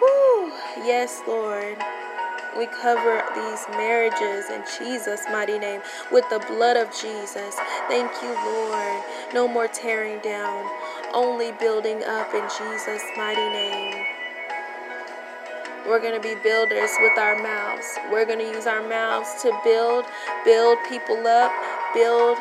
Woo. 0.00 0.52
Yes, 0.84 1.22
Lord. 1.26 1.76
We 2.58 2.66
cover 2.66 3.22
these 3.36 3.64
marriages 3.70 4.50
in 4.50 4.64
Jesus' 4.78 5.24
mighty 5.30 5.60
name 5.60 5.80
with 6.10 6.28
the 6.28 6.40
blood 6.40 6.76
of 6.76 6.90
Jesus. 6.90 7.54
Thank 7.86 8.10
you, 8.20 8.34
Lord. 8.34 9.04
No 9.32 9.46
more 9.46 9.68
tearing 9.68 10.18
down, 10.22 10.68
only 11.14 11.52
building 11.52 12.02
up 12.02 12.34
in 12.34 12.42
Jesus' 12.58 13.04
mighty 13.16 13.48
name. 13.50 14.04
We're 15.86 16.00
going 16.00 16.20
to 16.20 16.20
be 16.20 16.34
builders 16.42 16.90
with 17.00 17.16
our 17.16 17.40
mouths. 17.40 17.96
We're 18.10 18.26
going 18.26 18.40
to 18.40 18.52
use 18.52 18.66
our 18.66 18.82
mouths 18.82 19.40
to 19.42 19.56
build, 19.62 20.06
build 20.44 20.78
people 20.88 21.28
up, 21.28 21.52
build, 21.94 22.38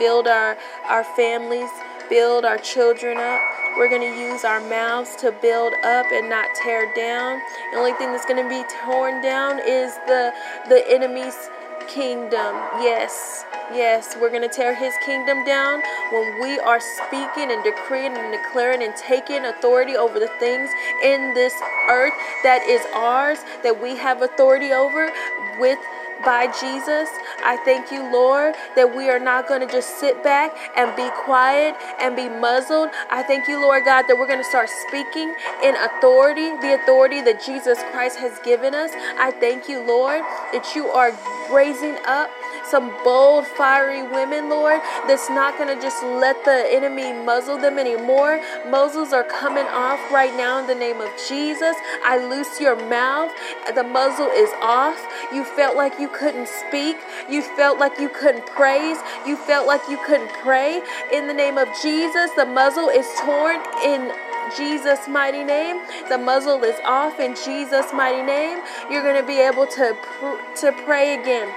build 0.00 0.26
our, 0.26 0.58
our 0.88 1.04
families, 1.04 1.70
build 2.08 2.44
our 2.44 2.58
children 2.58 3.18
up. 3.18 3.59
We're 3.76 3.88
going 3.88 4.02
to 4.02 4.18
use 4.20 4.44
our 4.44 4.60
mouths 4.60 5.16
to 5.16 5.32
build 5.32 5.74
up 5.84 6.06
and 6.12 6.28
not 6.28 6.54
tear 6.54 6.92
down. 6.94 7.40
The 7.72 7.78
only 7.78 7.92
thing 7.92 8.12
that's 8.12 8.26
going 8.26 8.42
to 8.42 8.48
be 8.48 8.62
torn 8.84 9.22
down 9.22 9.58
is 9.58 9.94
the 10.06 10.32
the 10.68 10.84
enemy's 10.90 11.48
kingdom. 11.94 12.54
Yes. 12.80 13.44
Yes, 13.72 14.16
we're 14.20 14.30
going 14.30 14.42
to 14.42 14.48
tear 14.48 14.74
his 14.74 14.94
kingdom 15.06 15.44
down 15.44 15.80
when 16.10 16.40
we 16.40 16.58
are 16.58 16.80
speaking 16.80 17.52
and 17.52 17.62
decreeing 17.62 18.16
and 18.16 18.32
declaring 18.32 18.82
and 18.82 18.96
taking 18.96 19.44
authority 19.44 19.94
over 19.94 20.18
the 20.18 20.30
things 20.40 20.70
in 21.04 21.34
this 21.34 21.54
earth 21.88 22.14
that 22.42 22.62
is 22.66 22.82
ours, 22.92 23.38
that 23.62 23.80
we 23.80 23.96
have 23.96 24.22
authority 24.22 24.72
over 24.72 25.12
with 25.60 25.78
by 26.24 26.46
Jesus. 26.60 27.08
I 27.44 27.56
thank 27.64 27.90
you, 27.90 28.02
Lord, 28.12 28.54
that 28.76 28.94
we 28.94 29.08
are 29.08 29.18
not 29.18 29.48
going 29.48 29.60
to 29.60 29.66
just 29.66 29.98
sit 29.98 30.22
back 30.22 30.54
and 30.76 30.94
be 30.96 31.08
quiet 31.24 31.74
and 32.00 32.14
be 32.16 32.28
muzzled. 32.28 32.90
I 33.10 33.22
thank 33.22 33.48
you, 33.48 33.60
Lord 33.60 33.84
God, 33.84 34.02
that 34.02 34.16
we're 34.18 34.26
going 34.26 34.42
to 34.42 34.48
start 34.48 34.68
speaking 34.68 35.34
in 35.62 35.74
authority, 35.76 36.50
the 36.60 36.78
authority 36.82 37.20
that 37.22 37.42
Jesus 37.44 37.78
Christ 37.90 38.18
has 38.18 38.38
given 38.40 38.74
us. 38.74 38.90
I 39.18 39.30
thank 39.30 39.68
you, 39.68 39.80
Lord, 39.80 40.20
that 40.52 40.74
you 40.74 40.88
are 40.88 41.12
raising 41.52 41.96
up 42.06 42.30
some 42.64 42.92
bold, 43.02 43.46
fiery 43.46 44.02
women, 44.02 44.48
Lord, 44.48 44.80
that's 45.06 45.28
not 45.30 45.58
going 45.58 45.74
to 45.74 45.80
just 45.82 46.02
let 46.02 46.44
the 46.44 46.66
enemy 46.70 47.12
muzzle 47.12 47.58
them 47.58 47.78
anymore. 47.78 48.40
Muzzles 48.68 49.12
are 49.12 49.24
coming 49.24 49.66
off 49.66 49.98
right 50.12 50.34
now 50.36 50.60
in 50.60 50.66
the 50.66 50.74
name 50.74 51.00
of 51.00 51.10
Jesus. 51.28 51.76
I 52.04 52.24
loose 52.28 52.60
your 52.60 52.76
mouth. 52.88 53.32
The 53.74 53.82
muzzle 53.82 54.28
is 54.28 54.50
off. 54.62 55.00
You 55.32 55.44
felt 55.44 55.76
like 55.76 55.98
you 55.98 56.08
couldn't 56.08 56.48
speak. 56.48 56.96
You 57.28 57.42
felt 57.42 57.78
like 57.78 57.98
you 57.98 58.08
couldn't 58.08 58.46
praise. 58.46 58.98
You 59.26 59.36
felt 59.36 59.66
like 59.66 59.82
you 59.88 59.98
couldn't 60.06 60.32
pray. 60.34 60.82
In 61.12 61.26
the 61.26 61.34
name 61.34 61.58
of 61.58 61.68
Jesus, 61.82 62.30
the 62.36 62.46
muzzle 62.46 62.88
is 62.88 63.06
torn 63.20 63.60
in 63.84 64.12
Jesus' 64.56 65.08
mighty 65.08 65.44
name. 65.44 65.80
The 66.08 66.18
muzzle 66.18 66.62
is 66.64 66.78
off 66.84 67.20
in 67.20 67.34
Jesus' 67.34 67.92
mighty 67.92 68.22
name. 68.22 68.58
You're 68.90 69.02
going 69.02 69.20
to 69.20 69.26
be 69.26 69.38
able 69.38 69.66
to, 69.66 69.96
pr- 70.02 70.60
to 70.60 70.72
pray 70.84 71.20
again 71.20 71.52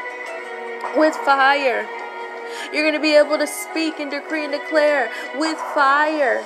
with 0.96 1.16
fire. 1.16 1.88
You're 2.72 2.84
going 2.84 2.94
to 2.94 3.02
be 3.02 3.16
able 3.16 3.38
to 3.38 3.48
speak 3.48 4.00
and 4.00 4.12
decree 4.12 4.44
and 4.46 4.54
declare 4.54 5.12
with 5.38 5.58
fire. 5.74 6.44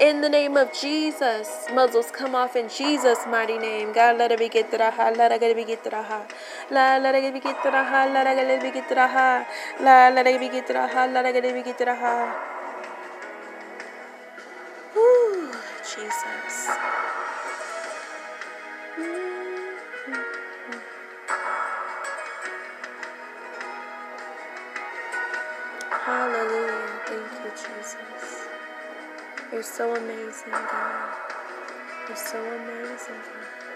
In 0.00 0.22
the 0.22 0.30
name 0.30 0.56
of 0.56 0.72
Jesus, 0.72 1.66
muzzles 1.74 2.10
come 2.10 2.34
off 2.34 2.56
in 2.56 2.68
Jesus' 2.70 3.18
mighty 3.28 3.58
name. 3.58 3.92
God, 3.92 4.16
let 4.16 4.32
it 4.32 4.38
be 4.38 4.48
get 4.48 4.70
raha, 4.70 5.14
let 5.16 5.30
it 5.30 5.56
be 5.56 5.64
get 5.64 5.84
raha. 5.84 6.26
La, 6.70 6.96
let 6.96 7.14
it 7.14 7.34
be 7.34 7.40
get 7.40 7.56
raha, 7.56 8.12
let 8.12 8.26
it 8.26 8.62
be 8.62 8.70
get 8.70 8.88
raha. 8.88 9.44
La, 9.80 10.08
let 10.08 10.26
it 10.26 10.40
be 10.40 10.48
get 10.48 10.68
raha, 10.68 11.12
let 11.12 11.26
it 11.26 11.42
be 11.42 11.62
get 11.62 11.78
raha. 11.80 12.34
Whew, 14.94 15.52
Jesus. 15.96 16.68
Hallelujah. 25.90 27.00
Thank 27.06 27.32
you, 27.44 27.50
Jesus. 27.52 28.46
You're 29.52 29.62
so 29.64 29.96
amazing, 29.96 30.52
God. 30.52 31.16
You're 32.08 32.16
so 32.16 32.38
amazing, 32.38 33.16
God. 33.16 33.69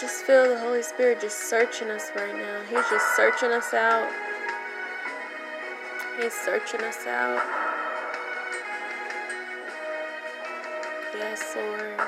Just 0.00 0.24
feel 0.24 0.48
the 0.48 0.58
Holy 0.58 0.82
Spirit 0.82 1.20
just 1.20 1.48
searching 1.50 1.90
us 1.90 2.10
right 2.14 2.34
now. 2.34 2.60
He's 2.70 2.88
just 2.90 3.16
searching 3.16 3.50
us 3.50 3.74
out. 3.74 4.10
He's 6.20 6.32
searching 6.32 6.80
us 6.82 7.06
out. 7.06 7.42
Yes, 11.14 11.56
Lord. 11.56 12.00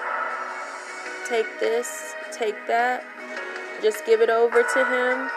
Take 1.29 1.47
this 1.61 2.15
take 2.41 2.67
that, 2.67 3.05
just 3.83 4.07
give 4.07 4.23
it 4.23 4.31
over 4.31 4.63
to 4.63 4.85
Him. 4.85 5.31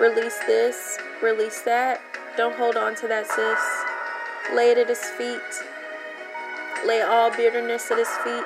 Release 0.00 0.38
this, 0.46 0.98
release 1.22 1.60
that. 1.62 2.00
Don't 2.36 2.56
hold 2.56 2.76
on 2.76 2.94
to 2.96 3.08
that, 3.08 3.26
sis. 3.26 4.56
Lay 4.56 4.70
it 4.70 4.78
at 4.78 4.88
His 4.88 5.04
feet. 5.04 5.40
Lay 6.86 7.02
all 7.02 7.30
bitterness 7.30 7.90
at 7.90 7.98
His 7.98 8.08
feet. 8.24 8.44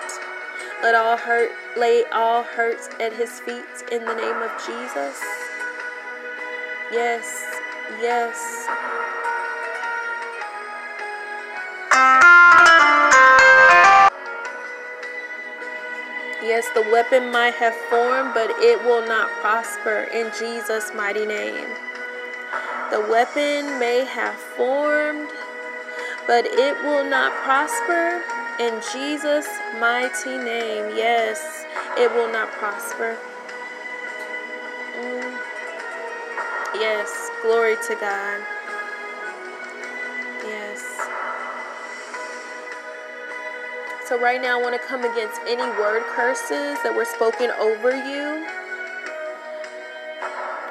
Let 0.83 0.95
all 0.97 1.17
hurt, 1.17 1.51
lay 1.77 2.05
all 2.13 2.43
hurts 2.43 2.89
at 3.01 3.13
His 3.13 3.41
feet 3.41 3.65
in 3.93 4.05
the 4.05 4.15
name 4.15 4.43
of 4.43 4.51
Jesus. 4.67 5.21
Yes, 6.93 7.45
yes. 8.01 8.67
Yes, 16.43 16.67
the 16.75 16.83
weapon 16.91 17.31
might 17.31 17.55
have 17.55 17.75
formed, 17.75 18.33
but 18.35 18.51
it 18.59 18.83
will 18.85 19.07
not 19.07 19.29
prosper 19.41 20.09
in 20.13 20.33
Jesus' 20.39 20.91
mighty 20.95 21.27
name. 21.27 21.69
The 22.91 23.01
weapon 23.09 23.79
may 23.79 24.05
have 24.05 24.35
formed, 24.35 25.29
but 26.27 26.47
it 26.47 26.83
will 26.83 27.05
not 27.05 27.33
prosper 27.45 28.23
in 28.61 28.79
Jesus' 28.93 29.49
mighty 29.81 30.37
name. 30.37 30.95
Yes, 30.95 31.65
it 31.97 32.13
will 32.13 32.31
not 32.31 32.53
prosper. 32.53 33.17
Mm. 34.99 35.39
Yes, 36.75 37.31
glory 37.41 37.77
to 37.89 37.95
God. 37.95 38.41
Yes. 40.45 40.85
So, 44.07 44.21
right 44.21 44.43
now, 44.43 44.59
I 44.59 44.63
want 44.63 44.81
to 44.81 44.87
come 44.87 45.05
against 45.05 45.41
any 45.47 45.63
word 45.81 46.03
curses 46.15 46.77
that 46.83 46.93
were 46.95 47.07
spoken 47.07 47.51
over 47.53 47.97
you. 47.97 48.60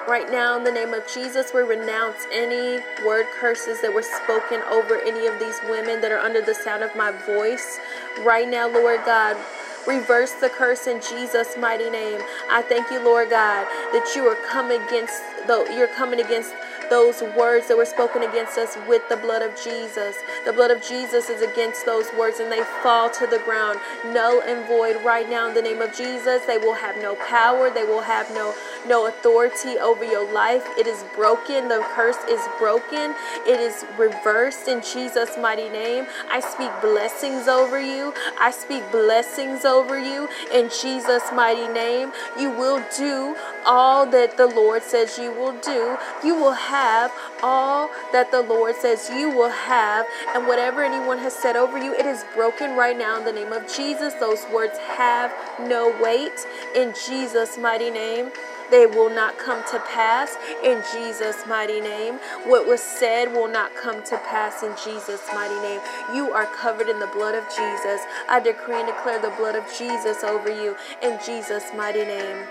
Right 0.10 0.32
now, 0.32 0.58
in 0.58 0.63
the 0.63 0.72
name 0.72 0.95
of 0.95 1.06
Jesus, 1.06 1.54
we 1.54 1.62
renounce 1.62 2.26
any 2.34 2.80
word 3.06 3.28
curses 3.39 3.80
that 3.84 3.93
were 3.93 4.02
spoken 4.02 4.60
over 4.63 5.00
any 5.02 5.28
of 5.28 5.38
these 5.38 5.60
women 5.69 6.02
that 6.02 6.12
are 6.12 6.17
under 6.17 6.41
the 6.41 6.56
sound 6.56 6.82
of 6.82 6.95
my 6.95 7.12
voice. 7.12 7.80
Right 8.22 8.50
now, 8.50 8.67
Lord 8.67 9.02
God, 9.06 9.38
reverse 9.86 10.32
the 10.32 10.50
curse 10.50 10.88
in 10.88 11.00
Jesus' 11.00 11.56
mighty 11.60 11.91
name. 11.91 12.19
I 12.50 12.63
thank 12.63 12.89
you, 12.89 13.06
Lord 13.06 13.30
God, 13.30 13.67
that 13.93 14.13
you 14.15 14.26
are 14.26 14.38
coming 14.50 14.82
against 14.82 15.22
though 15.45 15.65
you're 15.65 15.88
coming 15.88 16.19
against 16.19 16.54
those 16.89 17.22
words 17.38 17.67
that 17.67 17.78
were 17.78 17.86
spoken 17.86 18.24
against 18.24 18.58
us 18.58 18.78
with 18.88 19.08
the 19.10 19.17
blood 19.17 19.41
of 19.41 19.56
Jesus. 19.63 20.15
The 20.45 20.54
blood 20.54 20.72
of 20.72 20.82
Jesus 20.82 21.30
is 21.30 21.41
against 21.41 21.86
those 21.86 22.08
words 22.17 22.39
and 22.39 22.52
they 22.52 22.63
fall 22.82 23.10
to 23.12 23.28
the 23.28 23.39
ground, 23.39 23.80
null 24.06 24.41
and 24.41 24.65
void 24.67 25.04
right 25.04 25.30
now 25.30 25.48
in 25.48 25.54
the 25.54 25.62
name 25.62 25.82
of 25.82 25.95
Jesus. 25.95 26.45
They 26.45 26.58
will 26.58 26.74
have 26.74 26.98
no 26.98 27.15
power, 27.15 27.69
they 27.69 27.84
will 27.84 28.02
have 28.02 28.30
no 28.32 28.56
no 28.88 29.08
authority 29.08 29.78
over 29.80 30.04
your 30.04 30.32
life. 30.34 30.65
It 30.78 30.88
is 30.88 31.04
broken. 31.15 31.68
The 31.68 31.86
curse 31.96 32.18
is 32.30 32.42
broken. 32.58 33.15
It 33.48 33.60
is 33.60 33.86
reversed 33.98 34.68
in 34.68 34.82
Jesus' 34.82 35.38
mighty 35.38 35.70
name. 35.70 36.06
I 36.30 36.39
speak 36.39 36.72
blessings 36.82 37.48
over 37.48 37.80
you. 37.80 38.13
I 38.39 38.52
speak 38.52 38.89
blessings 38.92 39.65
over 39.65 40.00
you 40.00 40.30
in 40.54 40.70
Jesus' 40.70 41.24
mighty 41.34 41.68
name. 41.72 42.12
You 42.39 42.52
will 42.52 42.84
do 42.98 43.36
all 43.65 44.06
that 44.08 44.38
the 44.38 44.48
Lord 44.48 44.84
says 44.84 45.18
you 45.18 45.32
will 45.32 45.58
do. 45.62 45.98
You 46.24 46.36
will 46.36 46.54
have 46.54 47.12
all 47.44 47.89
that 48.12 48.32
the 48.32 48.42
Lord 48.42 48.76
says 48.76 49.10
you 49.10 49.30
will 49.30 49.50
have. 49.50 50.06
And 50.34 50.48
whatever 50.48 50.84
anyone 50.84 51.20
has 51.20 51.34
said 51.34 51.56
over 51.56 51.78
you, 51.78 51.94
it 51.94 52.06
is 52.06 52.24
broken 52.34 52.76
right 52.76 52.98
now 52.98 53.18
in 53.18 53.26
the 53.26 53.34
name 53.34 53.54
of 53.54 53.72
Jesus. 53.74 54.13
Those 54.15 54.46
words 54.54 54.78
have 54.78 55.34
no 55.60 55.96
weight 56.02 56.46
in 56.76 56.94
Jesus' 57.06 57.58
mighty 57.58 57.89
name. 57.89 58.32
They 58.71 58.86
will 58.86 59.10
not 59.10 59.38
come 59.38 59.63
to 59.71 59.79
pass 59.79 60.38
in 60.63 60.84
Jesus' 60.93 61.45
mighty 61.47 61.82
name. 61.82 62.15
What 62.45 62.67
was 62.67 62.82
said 62.82 63.32
will 63.34 63.47
not 63.47 63.75
come 63.75 64.03
to 64.03 64.17
pass 64.17 64.63
in 64.63 64.73
Jesus' 64.84 65.25
mighty 65.34 65.60
name. 65.62 65.82
You 66.13 66.32
are 66.32 66.45
covered 66.45 66.89
in 66.89 66.99
the 66.99 67.08
blood 67.08 67.36
of 67.36 67.43
Jesus. 67.49 68.01
I 68.29 68.39
decree 68.43 68.75
and 68.75 68.88
declare 68.88 69.19
the 69.19 69.34
blood 69.38 69.55
of 69.55 69.65
Jesus 69.77 70.23
over 70.23 70.49
you 70.49 70.75
in 71.01 71.19
Jesus' 71.25 71.65
mighty 71.75 72.05
name. 72.05 72.45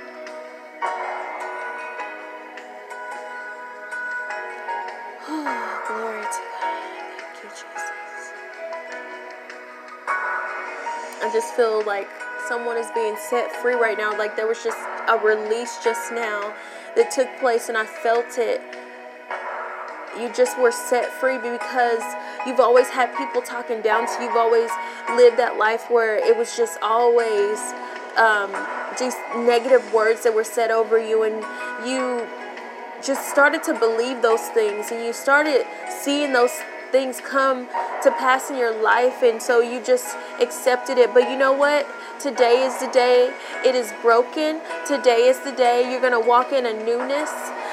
Glory 5.26 6.22
to 6.22 6.42
God. 6.50 6.74
Thank 7.18 7.44
you, 7.44 7.50
Jesus. 7.50 8.33
I 11.22 11.31
just 11.33 11.54
feel 11.54 11.85
like 11.85 12.09
someone 12.48 12.78
is 12.78 12.90
being 12.94 13.16
set 13.16 13.52
free 13.52 13.74
right 13.74 13.98
now. 13.98 14.16
Like 14.16 14.34
there 14.34 14.46
was 14.46 14.64
just 14.64 14.78
a 15.08 15.18
release 15.18 15.78
just 15.84 16.11
now 16.12 16.54
that 16.96 17.11
took 17.11 17.28
place, 17.38 17.68
and 17.68 17.76
I 17.76 17.84
felt 17.84 18.38
it. 18.38 18.62
You 20.18 20.32
just 20.32 20.58
were 20.58 20.72
set 20.72 21.12
free 21.12 21.37
because 21.37 22.02
you've 22.46 22.58
always 22.58 22.88
had 22.88 23.14
people 23.16 23.42
talking 23.42 23.82
down 23.82 24.06
to 24.06 24.12
you. 24.14 24.28
You've 24.28 24.37
always 24.37 24.70
lived 25.14 25.37
that 25.37 25.58
life 25.58 25.90
where 25.90 26.16
it 26.16 26.37
was 26.37 26.56
just 26.56 26.78
always 26.82 27.61
um, 28.16 28.50
negative 29.46 29.92
words 29.92 30.24
that 30.24 30.34
were 30.34 30.44
said 30.44 30.70
over 30.70 30.98
you, 30.98 31.22
and 31.22 31.37
you 31.87 32.26
just 33.04 33.30
started 33.30 33.62
to 33.64 33.74
believe 33.78 34.22
those 34.22 34.48
things, 34.48 34.90
and 34.90 35.04
you 35.04 35.12
started 35.12 35.64
seeing 36.02 36.32
those 36.32 36.50
things 36.90 37.20
come 37.20 37.68
to 38.03 38.11
pass 38.11 38.51
in 38.51 38.57
your 38.57 38.74
life, 38.83 39.22
and 39.22 39.40
so 39.40 39.61
you 39.61 39.83
just 39.83 40.16
accepted 40.40 40.98
it. 40.98 41.12
But 41.12 41.31
you 41.31 41.37
know 41.37 41.53
what? 41.53 41.87
Today 42.20 42.64
is 42.64 42.79
the 42.81 42.88
day 42.88 43.33
it 43.64 43.74
is 43.74 43.92
broken. 44.03 44.61
Today 44.87 45.29
is 45.29 45.38
the 45.40 45.53
day 45.53 45.90
you're 45.90 46.01
going 46.01 46.20
to 46.20 46.29
walk 46.29 46.53
in 46.53 46.66
a 46.66 46.72
newness. 46.85 47.31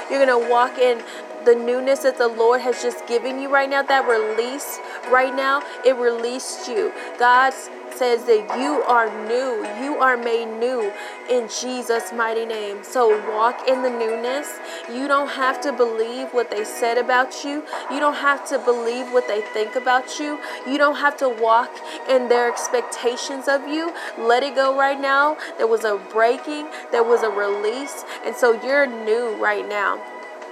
You're 0.10 0.24
going 0.24 0.42
to 0.42 0.50
walk 0.50 0.78
in 0.78 1.02
the 1.46 1.56
newness 1.56 2.00
that 2.00 2.18
the 2.18 2.28
Lord 2.28 2.62
has 2.62 2.82
just 2.82 3.06
given 3.08 3.40
you 3.40 3.52
right 3.54 3.70
now, 3.70 3.84
that 3.84 4.08
release 4.08 4.80
right 5.12 5.36
now, 5.36 5.62
it 5.86 5.96
released 5.96 6.68
you. 6.68 6.92
God 7.20 7.54
says 7.96 8.26
that 8.26 8.60
you 8.60 8.84
are 8.84 9.08
new. 9.28 9.66
You 9.82 9.96
are 10.02 10.18
made 10.18 10.60
new 10.60 10.92
in 11.30 11.48
Jesus' 11.48 12.12
mighty 12.12 12.46
name. 12.46 12.84
So 12.84 13.10
walk 13.32 13.68
in 13.68 13.82
the 13.84 13.90
newness. 13.90 14.60
You 14.92 15.08
don't 15.08 15.30
have 15.30 15.62
to 15.62 15.72
believe 15.72 16.30
what 16.34 16.52
they 16.52 16.64
said 16.64 16.98
about 16.98 17.44
you. 17.44 17.64
You 17.90 18.00
don't 18.00 18.16
have 18.16 18.48
to 18.50 18.60
believe 18.60 19.14
what 19.14 19.28
they 19.28 19.42
think 19.42 19.76
about 19.76 20.20
you. 20.20 20.40
You 20.68 20.78
don't 20.78 20.98
have 20.98 21.16
to 21.18 21.30
walk 21.30 21.72
in 22.10 22.28
their 22.28 22.52
expectations 22.52 23.48
of 23.48 23.68
you. 23.68 23.94
Let 24.18 24.44
it 24.44 24.56
go 24.56 24.78
right 24.78 25.00
now. 25.00 25.38
There 25.58 25.68
was 25.68 25.86
a 25.86 26.00
breaking, 26.12 26.68
there 26.92 27.04
was 27.04 27.24
a 27.24 27.30
release. 27.30 28.04
And 28.26 28.36
so 28.36 28.62
you're 28.62 28.86
new 28.86 29.36
right 29.42 29.68
now. 29.68 30.02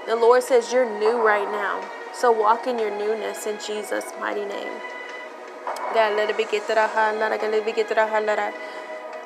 The 0.05 0.15
Lord 0.15 0.43
says 0.43 0.71
you're 0.73 0.89
new 0.99 1.21
right 1.25 1.49
now. 1.49 1.79
So 2.13 2.31
walk 2.31 2.67
in 2.67 2.77
your 2.77 2.91
newness 2.91 3.47
in 3.47 3.57
Jesus' 3.65 4.11
mighty 4.19 4.45
name. 4.45 4.73
God, 5.93 6.15
let 6.17 6.29
it 6.29 6.37
be 6.37 6.45
get 6.45 6.67
to 6.67 6.75
the 6.75 6.87
heart, 6.87 7.17
let 7.17 7.31
it 7.31 7.65
be 7.65 7.71
get 7.71 7.87
to 7.87 7.95
the 7.95 8.05
heart, 8.05 8.25
let 8.25 8.37
it. 8.37 8.53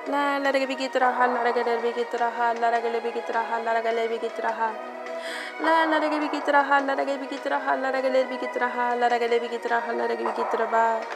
La 0.10 0.38
la 0.38 0.52
get 0.52 0.94
to 0.94 1.00
the 1.00 1.12
heart, 1.12 1.32
let 1.44 1.58
it 1.58 1.82
be 1.82 1.92
get 1.92 2.10
to 2.12 2.18
the 2.18 2.30
heart, 2.30 2.60
let 2.62 2.74
it 2.74 3.04
be 3.04 3.12
get 3.12 3.26
to 3.28 3.34
the 3.34 3.44
heart, 3.44 3.66
let 3.66 3.86
it 3.86 4.10
be 4.10 4.18
get 4.20 4.36
to 4.36 4.42
the 4.42 4.52
heart. 4.52 4.76
La 5.62 5.84
la 5.84 6.00
get 6.00 6.46
to 6.46 6.52
the 6.52 6.64
heart, 6.64 6.86
let 6.86 7.00
it 7.00 7.20
be 7.20 7.28
get 7.28 7.44
to 7.44 7.50
the 7.50 7.60
heart, 7.60 7.82
let 7.82 7.96
it 7.96 8.30
be 8.30 8.38
get 8.38 8.54
to 8.54 8.60
the 8.60 8.70
heart, 8.70 9.00
let 9.00 9.12
it 9.12 9.42
be 9.42 9.48
get 9.50 9.64
to 9.64 9.70
the 9.70 9.80
heart, 9.80 9.98
let 9.98 10.12
it 10.12 10.18
be 10.18 10.24
get 10.24 10.52
to 10.52 10.58
the 10.58 10.68
heart. 10.68 11.08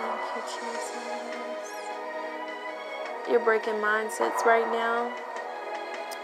Thank 0.00 0.24
you, 0.34 0.42
Jesus. 0.48 0.92
You're 3.30 3.44
breaking 3.44 3.74
mindsets 3.74 4.44
right 4.44 4.66
now. 4.72 5.12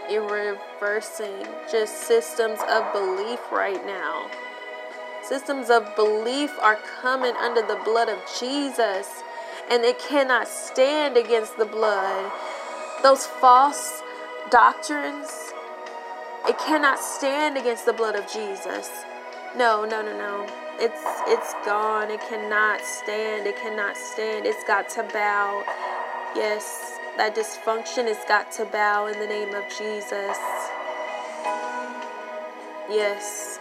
You're 0.09 0.27
reversing 0.27 1.45
just 1.71 2.07
systems 2.07 2.59
of 2.67 2.91
belief 2.93 3.39
right 3.51 3.85
now. 3.85 4.29
Systems 5.21 5.69
of 5.69 5.95
belief 5.95 6.51
are 6.59 6.79
coming 7.01 7.35
under 7.35 7.61
the 7.61 7.79
blood 7.85 8.09
of 8.09 8.17
Jesus, 8.39 9.21
and 9.69 9.83
it 9.83 9.99
cannot 9.99 10.47
stand 10.47 11.15
against 11.15 11.57
the 11.57 11.65
blood. 11.65 12.31
Those 13.03 13.27
false 13.27 14.01
doctrines, 14.49 15.53
it 16.47 16.57
cannot 16.57 16.99
stand 16.99 17.57
against 17.57 17.85
the 17.85 17.93
blood 17.93 18.15
of 18.15 18.27
Jesus. 18.31 18.89
No, 19.55 19.85
no, 19.85 20.01
no, 20.01 20.17
no. 20.17 20.47
It's 20.79 21.03
it's 21.27 21.53
gone. 21.65 22.09
It 22.09 22.21
cannot 22.21 22.81
stand. 22.81 23.45
It 23.45 23.57
cannot 23.57 23.95
stand. 23.97 24.45
It's 24.45 24.63
got 24.63 24.89
to 24.91 25.03
bow. 25.03 25.63
Yes, 26.35 26.98
that 27.19 27.35
dysfunction 27.35 28.07
has 28.07 28.23
got 28.29 28.49
to 28.49 28.63
bow 28.63 29.07
in 29.07 29.19
the 29.19 29.27
name 29.27 29.53
of 29.53 29.65
Jesus. 29.77 30.37
Yes. 32.89 33.59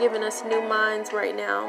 giving 0.00 0.24
us 0.24 0.42
new 0.44 0.60
minds 0.66 1.12
right 1.12 1.36
now, 1.36 1.68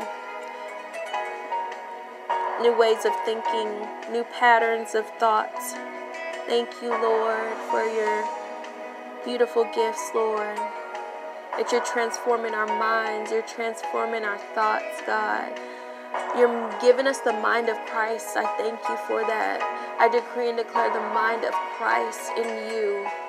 new 2.62 2.76
ways 2.76 3.06
of 3.06 3.13
thinking, 3.24 3.69
new 4.12 4.24
patterns 4.39 4.95
of 4.95 5.08
thoughts. 5.19 5.74
Thank 6.48 6.69
you, 6.82 6.89
Lord, 6.89 7.54
for 7.69 7.84
your 7.84 8.28
beautiful 9.24 9.65
gifts, 9.76 10.10
Lord. 10.15 10.58
That 11.58 11.72
you're 11.72 11.86
transforming 11.86 12.54
our 12.54 12.68
minds, 12.68 13.32
you're 13.32 13.41
transforming 13.41 14.24
our 14.26 14.38
thoughts, 14.38 15.02
God. 15.08 15.58
You're 16.38 16.72
giving 16.82 17.08
us 17.08 17.20
the 17.20 17.34
mind 17.34 17.70
of 17.70 17.78
Christ. 17.86 18.36
I 18.36 18.46
thank 18.58 18.80
you 18.89 18.98
for 19.08 19.22
that. 19.22 19.62
I 20.00 20.10
decree 20.10 20.50
and 20.50 20.58
declare 20.58 20.91
the 20.91 21.00
mind 21.13 21.46
of 21.46 21.54
Christ 21.78 22.32
in 22.38 22.72
you 22.72 23.25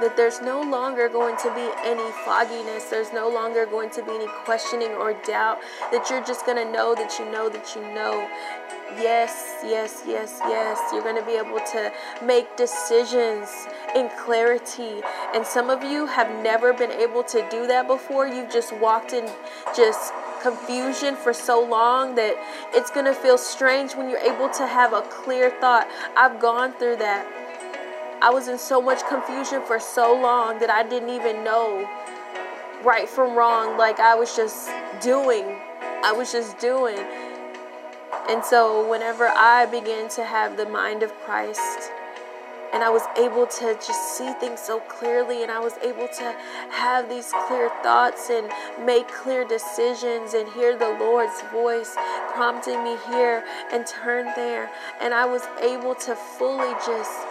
that 0.00 0.16
there's 0.16 0.40
no 0.40 0.60
longer 0.60 1.08
going 1.08 1.36
to 1.38 1.54
be 1.54 1.68
any 1.84 2.10
fogginess, 2.24 2.84
there's 2.84 3.12
no 3.12 3.28
longer 3.28 3.66
going 3.66 3.90
to 3.90 4.02
be 4.02 4.12
any 4.12 4.26
questioning 4.44 4.90
or 4.92 5.12
doubt, 5.24 5.58
that 5.90 6.08
you're 6.10 6.24
just 6.24 6.46
going 6.46 6.56
to 6.56 6.70
know 6.70 6.94
that 6.94 7.18
you 7.18 7.24
know 7.30 7.48
that 7.48 7.74
you 7.74 7.82
know. 7.94 8.28
Yes, 8.96 9.60
yes, 9.62 10.02
yes, 10.06 10.40
yes. 10.44 10.80
You're 10.92 11.02
going 11.02 11.16
to 11.16 11.26
be 11.26 11.36
able 11.36 11.60
to 11.72 11.92
make 12.24 12.56
decisions 12.56 13.50
in 13.94 14.08
clarity. 14.18 15.02
And 15.34 15.44
some 15.44 15.68
of 15.68 15.84
you 15.84 16.06
have 16.06 16.42
never 16.42 16.72
been 16.72 16.90
able 16.92 17.22
to 17.24 17.46
do 17.50 17.66
that 17.66 17.86
before. 17.86 18.26
You've 18.26 18.50
just 18.50 18.74
walked 18.78 19.12
in 19.12 19.30
just 19.76 20.14
confusion 20.42 21.16
for 21.16 21.34
so 21.34 21.62
long 21.62 22.14
that 22.14 22.34
it's 22.72 22.90
going 22.90 23.06
to 23.06 23.14
feel 23.14 23.36
strange 23.36 23.94
when 23.94 24.08
you're 24.08 24.20
able 24.20 24.48
to 24.50 24.66
have 24.66 24.94
a 24.94 25.02
clear 25.02 25.50
thought. 25.60 25.86
I've 26.16 26.40
gone 26.40 26.72
through 26.72 26.96
that. 26.96 27.26
I 28.20 28.30
was 28.30 28.48
in 28.48 28.58
so 28.58 28.82
much 28.82 29.06
confusion 29.08 29.62
for 29.62 29.78
so 29.78 30.12
long 30.12 30.58
that 30.58 30.70
I 30.70 30.82
didn't 30.82 31.10
even 31.10 31.44
know 31.44 31.88
right 32.82 33.08
from 33.08 33.36
wrong. 33.36 33.78
Like 33.78 34.00
I 34.00 34.16
was 34.16 34.34
just 34.34 34.68
doing. 35.00 35.44
I 35.80 36.12
was 36.12 36.32
just 36.32 36.58
doing. 36.58 36.98
And 38.28 38.44
so 38.44 38.88
whenever 38.90 39.28
I 39.28 39.66
began 39.66 40.08
to 40.10 40.24
have 40.24 40.56
the 40.56 40.66
mind 40.66 41.02
of 41.02 41.14
Christ, 41.20 41.92
and 42.72 42.84
I 42.84 42.90
was 42.90 43.02
able 43.16 43.46
to 43.46 43.74
just 43.74 44.18
see 44.18 44.32
things 44.34 44.60
so 44.60 44.80
clearly, 44.80 45.42
and 45.42 45.50
I 45.50 45.60
was 45.60 45.72
able 45.82 46.08
to 46.08 46.36
have 46.70 47.08
these 47.08 47.32
clear 47.46 47.70
thoughts 47.82 48.30
and 48.30 48.50
make 48.84 49.08
clear 49.08 49.46
decisions 49.46 50.34
and 50.34 50.48
hear 50.52 50.76
the 50.76 50.90
Lord's 51.00 51.40
voice 51.52 51.94
prompting 52.34 52.82
me 52.84 52.96
here 53.08 53.44
and 53.72 53.86
turn 53.86 54.26
there. 54.36 54.70
And 55.00 55.14
I 55.14 55.24
was 55.24 55.42
able 55.62 55.94
to 55.94 56.14
fully 56.14 56.74
just 56.84 57.27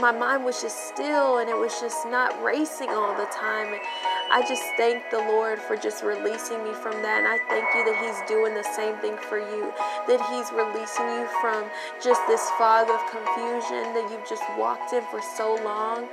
my 0.00 0.12
mind 0.12 0.44
was 0.44 0.60
just 0.62 0.88
still 0.88 1.38
and 1.38 1.48
it 1.48 1.56
was 1.56 1.72
just 1.80 2.06
not 2.06 2.42
racing 2.42 2.90
all 2.90 3.16
the 3.16 3.26
time. 3.26 3.72
And 3.72 3.80
I 4.30 4.42
just 4.46 4.62
thank 4.76 5.10
the 5.10 5.18
Lord 5.18 5.58
for 5.58 5.76
just 5.76 6.02
releasing 6.02 6.62
me 6.64 6.72
from 6.74 7.02
that. 7.02 7.24
And 7.24 7.28
I 7.28 7.38
thank 7.48 7.66
you 7.74 7.84
that 7.86 7.96
He's 8.02 8.18
doing 8.28 8.54
the 8.54 8.66
same 8.74 8.96
thing 8.98 9.16
for 9.16 9.38
you, 9.38 9.72
that 10.08 10.20
He's 10.30 10.50
releasing 10.52 11.06
you 11.06 11.26
from 11.40 11.64
just 12.02 12.20
this 12.26 12.42
fog 12.58 12.90
of 12.90 13.00
confusion 13.10 13.94
that 13.94 14.08
you've 14.10 14.28
just 14.28 14.44
walked 14.58 14.92
in 14.92 15.02
for 15.10 15.20
so 15.22 15.58
long. 15.62 16.08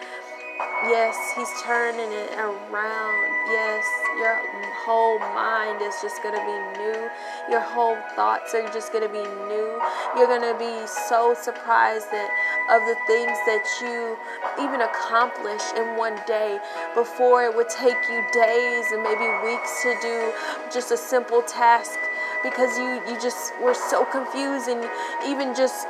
Yes, 0.59 1.15
he's 1.35 1.49
turning 1.63 2.11
it 2.11 2.33
around. 2.37 3.15
Yes, 3.47 3.85
your 4.19 4.35
whole 4.83 5.17
mind 5.19 5.81
is 5.81 5.95
just 6.01 6.21
going 6.21 6.35
to 6.35 6.45
be 6.45 6.79
new. 6.79 7.09
Your 7.49 7.61
whole 7.61 7.97
thoughts 8.15 8.53
are 8.53 8.67
just 8.73 8.91
going 8.91 9.07
to 9.07 9.11
be 9.11 9.23
new. 9.47 9.79
You're 10.15 10.27
going 10.27 10.43
to 10.43 10.57
be 10.59 10.85
so 11.07 11.33
surprised 11.33 12.11
that 12.11 12.29
of 12.69 12.81
the 12.85 12.95
things 13.07 13.35
that 13.47 13.63
you 13.81 14.15
even 14.63 14.81
accomplish 14.81 15.63
in 15.75 15.97
one 15.97 16.19
day 16.27 16.59
before 16.95 17.43
it 17.43 17.55
would 17.55 17.69
take 17.69 17.97
you 18.11 18.21
days 18.31 18.85
and 18.91 19.01
maybe 19.03 19.25
weeks 19.43 19.81
to 19.83 19.95
do 20.01 20.33
just 20.71 20.91
a 20.91 20.97
simple 20.97 21.41
task 21.43 21.97
because 22.43 22.77
you 22.77 23.01
you 23.07 23.19
just 23.21 23.53
were 23.61 23.73
so 23.73 24.05
confused 24.05 24.67
and 24.67 24.83
even 25.25 25.55
just 25.55 25.87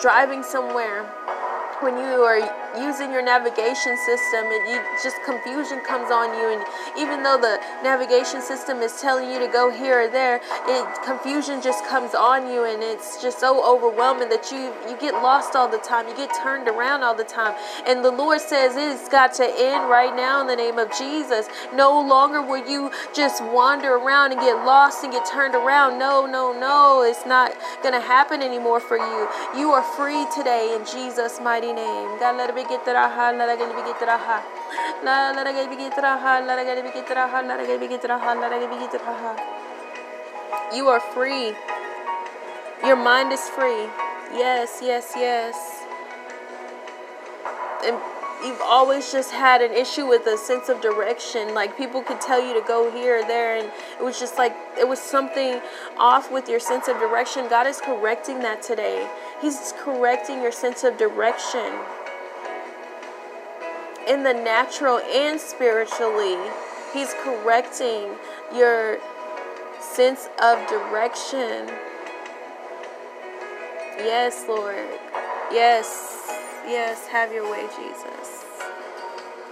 driving 0.00 0.42
somewhere 0.42 1.04
when 1.82 1.96
you 1.98 2.22
are 2.22 2.38
using 2.78 3.12
your 3.12 3.22
navigation 3.22 3.96
system 3.96 4.46
and 4.46 4.68
you 4.68 4.80
just 5.02 5.22
confusion 5.24 5.80
comes 5.80 6.10
on 6.10 6.32
you 6.38 6.52
and 6.52 6.62
even 6.98 7.22
though 7.22 7.38
the 7.38 7.60
navigation 7.82 8.40
system 8.40 8.78
is 8.78 9.00
telling 9.00 9.30
you 9.30 9.38
to 9.38 9.48
go 9.48 9.70
here 9.70 10.06
or 10.06 10.08
there 10.08 10.40
it 10.66 11.02
confusion 11.04 11.60
just 11.60 11.84
comes 11.86 12.14
on 12.14 12.48
you 12.48 12.64
and 12.64 12.82
it's 12.82 13.20
just 13.20 13.38
so 13.40 13.62
overwhelming 13.64 14.28
that 14.28 14.50
you 14.50 14.72
you 14.88 14.96
get 15.00 15.14
lost 15.14 15.56
all 15.56 15.68
the 15.68 15.78
time. 15.78 16.08
You 16.08 16.16
get 16.16 16.30
turned 16.42 16.68
around 16.68 17.02
all 17.02 17.14
the 17.14 17.24
time. 17.24 17.54
And 17.86 18.04
the 18.04 18.10
lord 18.10 18.40
says 18.40 18.76
it's 18.76 19.08
got 19.08 19.34
to 19.34 19.44
end 19.44 19.90
right 19.90 20.14
now 20.14 20.40
in 20.40 20.46
the 20.46 20.56
name 20.56 20.78
of 20.78 20.90
jesus. 20.96 21.48
No 21.74 22.00
longer 22.00 22.40
will 22.42 22.66
you 22.68 22.90
just 23.14 23.42
wander 23.44 23.96
around 23.96 24.32
and 24.32 24.40
get 24.40 24.64
lost 24.64 25.04
and 25.04 25.12
get 25.12 25.26
turned 25.26 25.54
around. 25.54 25.98
No 25.98 26.26
no 26.26 26.52
no 26.58 27.02
it's 27.02 27.26
not 27.26 27.54
gonna 27.82 28.00
happen 28.00 28.42
anymore 28.42 28.80
for 28.80 28.96
you. 28.96 29.28
You 29.56 29.72
are 29.72 29.82
free 29.82 30.26
today 30.34 30.76
in 30.78 30.86
jesus 30.86 31.40
mighty 31.40 31.72
name. 31.72 32.18
God 32.18 32.36
let 32.36 32.50
it 32.50 32.56
be 32.56 32.61
bigitraha 32.62 33.34
bigitraha 33.34 34.42
bigitraha 35.70 36.42
bigitraha 36.86 37.42
bigitraha 37.80 38.30
bigitraha 38.70 39.32
you 40.74 40.88
are 40.88 41.00
free 41.00 41.54
your 42.84 42.96
mind 42.96 43.32
is 43.32 43.48
free 43.50 43.90
yes 44.32 44.80
yes 44.82 45.12
yes 45.16 45.82
and 47.84 47.98
you've 48.44 48.60
always 48.60 49.12
just 49.12 49.30
had 49.30 49.60
an 49.60 49.72
issue 49.72 50.06
with 50.06 50.26
a 50.26 50.36
sense 50.36 50.68
of 50.68 50.80
direction. 50.80 51.54
Like 51.54 51.76
people 51.76 52.02
could 52.02 52.20
tell 52.20 52.44
you 52.44 52.54
to 52.54 52.66
go 52.66 52.90
here 52.90 53.20
or 53.20 53.22
there, 53.22 53.56
and 53.56 53.70
it 53.98 54.02
was 54.02 54.18
just 54.18 54.38
like 54.38 54.54
it 54.78 54.88
was 54.88 54.98
something 55.00 55.60
off 55.96 56.30
with 56.30 56.48
your 56.48 56.60
sense 56.60 56.88
of 56.88 56.98
direction. 56.98 57.48
God 57.48 57.66
is 57.66 57.80
correcting 57.80 58.40
that 58.40 58.62
today. 58.62 59.08
He's 59.40 59.72
correcting 59.78 60.42
your 60.42 60.52
sense 60.52 60.84
of 60.84 60.96
direction 60.98 61.72
in 64.08 64.22
the 64.22 64.32
natural 64.32 64.98
and 64.98 65.40
spiritually. 65.40 66.36
He's 66.92 67.14
correcting 67.22 68.14
your 68.54 68.98
sense 69.80 70.28
of 70.42 70.66
direction. 70.68 71.68
Yes, 73.98 74.44
Lord. 74.48 74.88
Yes. 75.50 76.30
Yes, 76.66 77.06
have 77.08 77.32
your 77.32 77.50
way, 77.50 77.66
Jesus. 77.76 78.44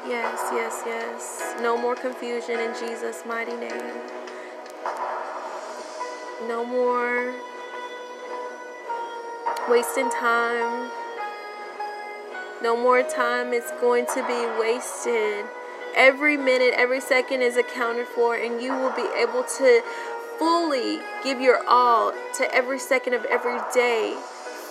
Yes, 0.07 0.39
yes, 0.53 0.83
yes. 0.87 1.55
No 1.61 1.77
more 1.77 1.95
confusion 1.95 2.59
in 2.61 2.73
Jesus' 2.79 3.25
mighty 3.27 3.57
name. 3.57 3.95
No 6.47 6.65
more 6.65 7.35
wasting 9.69 10.11
time 10.11 10.91
no 12.63 12.77
more 12.77 13.03
time 13.03 13.53
is 13.53 13.73
going 13.81 14.07
to 14.07 14.27
be 14.27 14.61
wasted. 14.61 15.47
Every 15.97 16.37
minute, 16.37 16.75
every 16.77 17.01
second 17.01 17.43
is 17.43 17.57
accounted 17.57 18.07
for, 18.07 18.37
and 18.37 18.61
you 18.61 18.73
will 18.73 18.93
be 18.93 19.09
able 19.19 19.45
to 19.59 19.83
fully 20.39 21.01
give 21.25 21.41
your 21.41 21.67
all 21.67 22.13
to 22.37 22.55
every 22.55 22.79
second 22.79 23.15
of 23.15 23.25
every 23.25 23.59
day. 23.75 24.17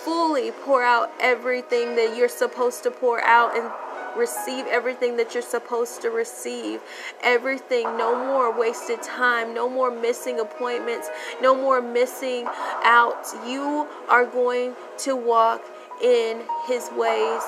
Fully 0.04 0.50
pour 0.50 0.82
out 0.82 1.10
everything 1.20 1.96
that 1.96 2.16
you're 2.16 2.28
supposed 2.28 2.82
to 2.84 2.90
pour 2.90 3.20
out 3.22 3.56
and 3.56 3.70
receive 4.16 4.66
everything 4.66 5.16
that 5.16 5.34
you're 5.34 5.42
supposed 5.42 6.00
to 6.02 6.10
receive. 6.10 6.80
Everything, 7.22 7.84
no 7.96 8.16
more 8.24 8.56
wasted 8.56 9.02
time, 9.02 9.52
no 9.52 9.68
more 9.68 9.90
missing 9.90 10.40
appointments, 10.40 11.08
no 11.42 11.54
more 11.54 11.80
missing 11.82 12.46
out. 12.84 13.26
You 13.46 13.86
are 14.08 14.26
going 14.26 14.74
to 14.98 15.16
walk 15.16 15.62
in 16.02 16.40
His 16.66 16.88
ways 16.96 17.42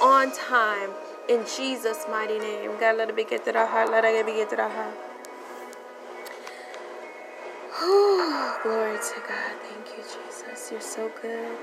on 0.00 0.32
time 0.32 0.90
in 1.28 1.44
Jesus' 1.56 2.06
mighty 2.10 2.38
name. 2.38 2.72
God, 2.80 2.96
let 2.96 3.08
it 3.10 3.16
be 3.16 3.24
get 3.24 3.44
to 3.44 3.52
the 3.52 3.66
heart. 3.66 3.90
Let 3.90 4.04
it 4.04 4.26
be 4.26 4.32
get 4.32 4.50
to 4.50 4.56
the 4.56 4.68
heart. 4.68 4.94
Glory 8.62 8.98
to 8.98 9.20
God. 9.28 9.54
Thank 9.62 9.96
you, 9.96 10.02
Jesus. 10.02 10.72
You're 10.72 10.80
so 10.80 11.10
good. 11.22 11.56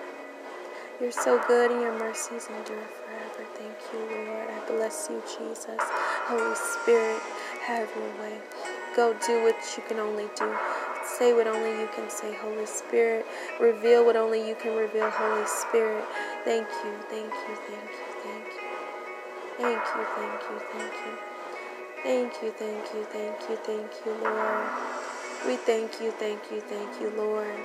You're 1.02 1.12
so 1.12 1.42
good 1.46 1.72
and 1.72 1.82
your 1.82 2.00
mercies 2.00 2.48
endure 2.48 2.88
forever. 2.88 3.50
Thank 3.56 3.76
you, 3.92 4.00
Lord. 4.26 4.50
I 4.50 4.66
bless 4.66 5.10
you, 5.12 5.22
Jesus. 5.28 5.68
Holy 5.80 6.56
Spirit, 6.56 7.22
have 7.68 7.90
your 7.98 8.22
way. 8.22 8.38
Go 8.96 9.14
do 9.28 9.44
what 9.44 9.58
you 9.76 9.84
can 9.90 10.00
only 10.00 10.28
do. 10.38 10.56
Say 11.04 11.34
what 11.34 11.48
only 11.48 11.82
you 11.82 11.90
can 11.94 12.10
say, 12.10 12.34
Holy 12.34 12.66
Spirit. 12.66 13.26
Reveal 13.60 14.06
what 14.06 14.16
only 14.16 14.48
you 14.48 14.56
can 14.56 14.74
reveal, 14.76 15.10
Holy 15.10 15.46
Spirit. 15.46 16.06
Thank 16.46 16.68
you, 16.86 16.94
thank 17.10 17.26
you, 17.26 17.56
thank 17.68 17.84
you. 17.84 18.05
Thank 19.58 19.84
you, 19.96 20.06
thank 20.16 20.42
you, 20.50 20.60
thank 20.74 20.94
you. 21.06 21.14
Thank 22.04 22.34
you, 22.44 22.52
thank 22.52 22.94
you, 22.94 23.04
thank 23.12 23.50
you, 23.50 23.56
thank 23.58 23.92
you, 24.06 24.14
Lord. 24.24 24.68
We 25.48 25.58
thank 25.58 26.02
you, 26.02 26.12
thank 26.12 26.42
you, 26.52 26.62
thank 26.62 27.02
you, 27.02 27.12
Lord. 27.18 27.56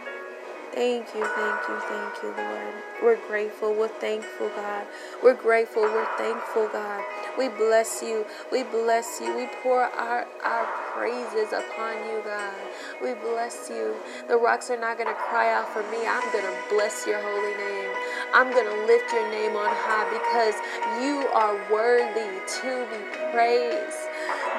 Thank 0.72 1.07
you, 1.16 1.24
thank 1.24 1.68
you, 1.68 1.81
thank 1.88 2.22
you, 2.22 2.35
Lord. 2.37 2.74
We're 3.03 3.29
grateful. 3.29 3.74
We're 3.74 3.88
thankful, 3.88 4.50
God. 4.50 4.87
We're 5.22 5.35
grateful. 5.35 5.83
We're 5.83 6.09
thankful, 6.18 6.68
God. 6.68 7.03
We 7.38 7.48
bless 7.48 8.03
you. 8.03 8.26
We 8.53 8.62
bless 8.64 9.20
you. 9.20 9.37
We 9.37 9.48
pour 9.62 9.83
our, 9.83 10.29
our 10.44 10.66
praises 10.94 11.53
upon 11.53 11.94
you, 12.09 12.22
God. 12.24 12.55
We 13.03 13.14
bless 13.14 13.70
you. 13.70 13.94
The 14.29 14.37
rocks 14.37 14.70
are 14.70 14.81
not 14.81 14.98
going 14.98 15.09
to 15.09 15.20
cry 15.31 15.53
out 15.55 15.68
for 15.72 15.83
me. 15.90 16.07
I'm 16.07 16.24
going 16.33 16.44
to 16.44 16.57
bless 16.70 17.07
your 17.07 17.20
holy 17.22 17.55
name. 17.57 17.90
I'm 18.35 18.53
going 18.53 18.66
to 18.66 18.87
lift 18.87 19.12
your 19.12 19.29
name 19.31 19.57
on 19.57 19.70
high 19.70 20.09
because 20.11 20.55
you 21.03 21.26
are 21.35 21.55
worthy 21.72 22.31
to 22.62 22.72
be 22.90 23.00
praised. 23.33 24.03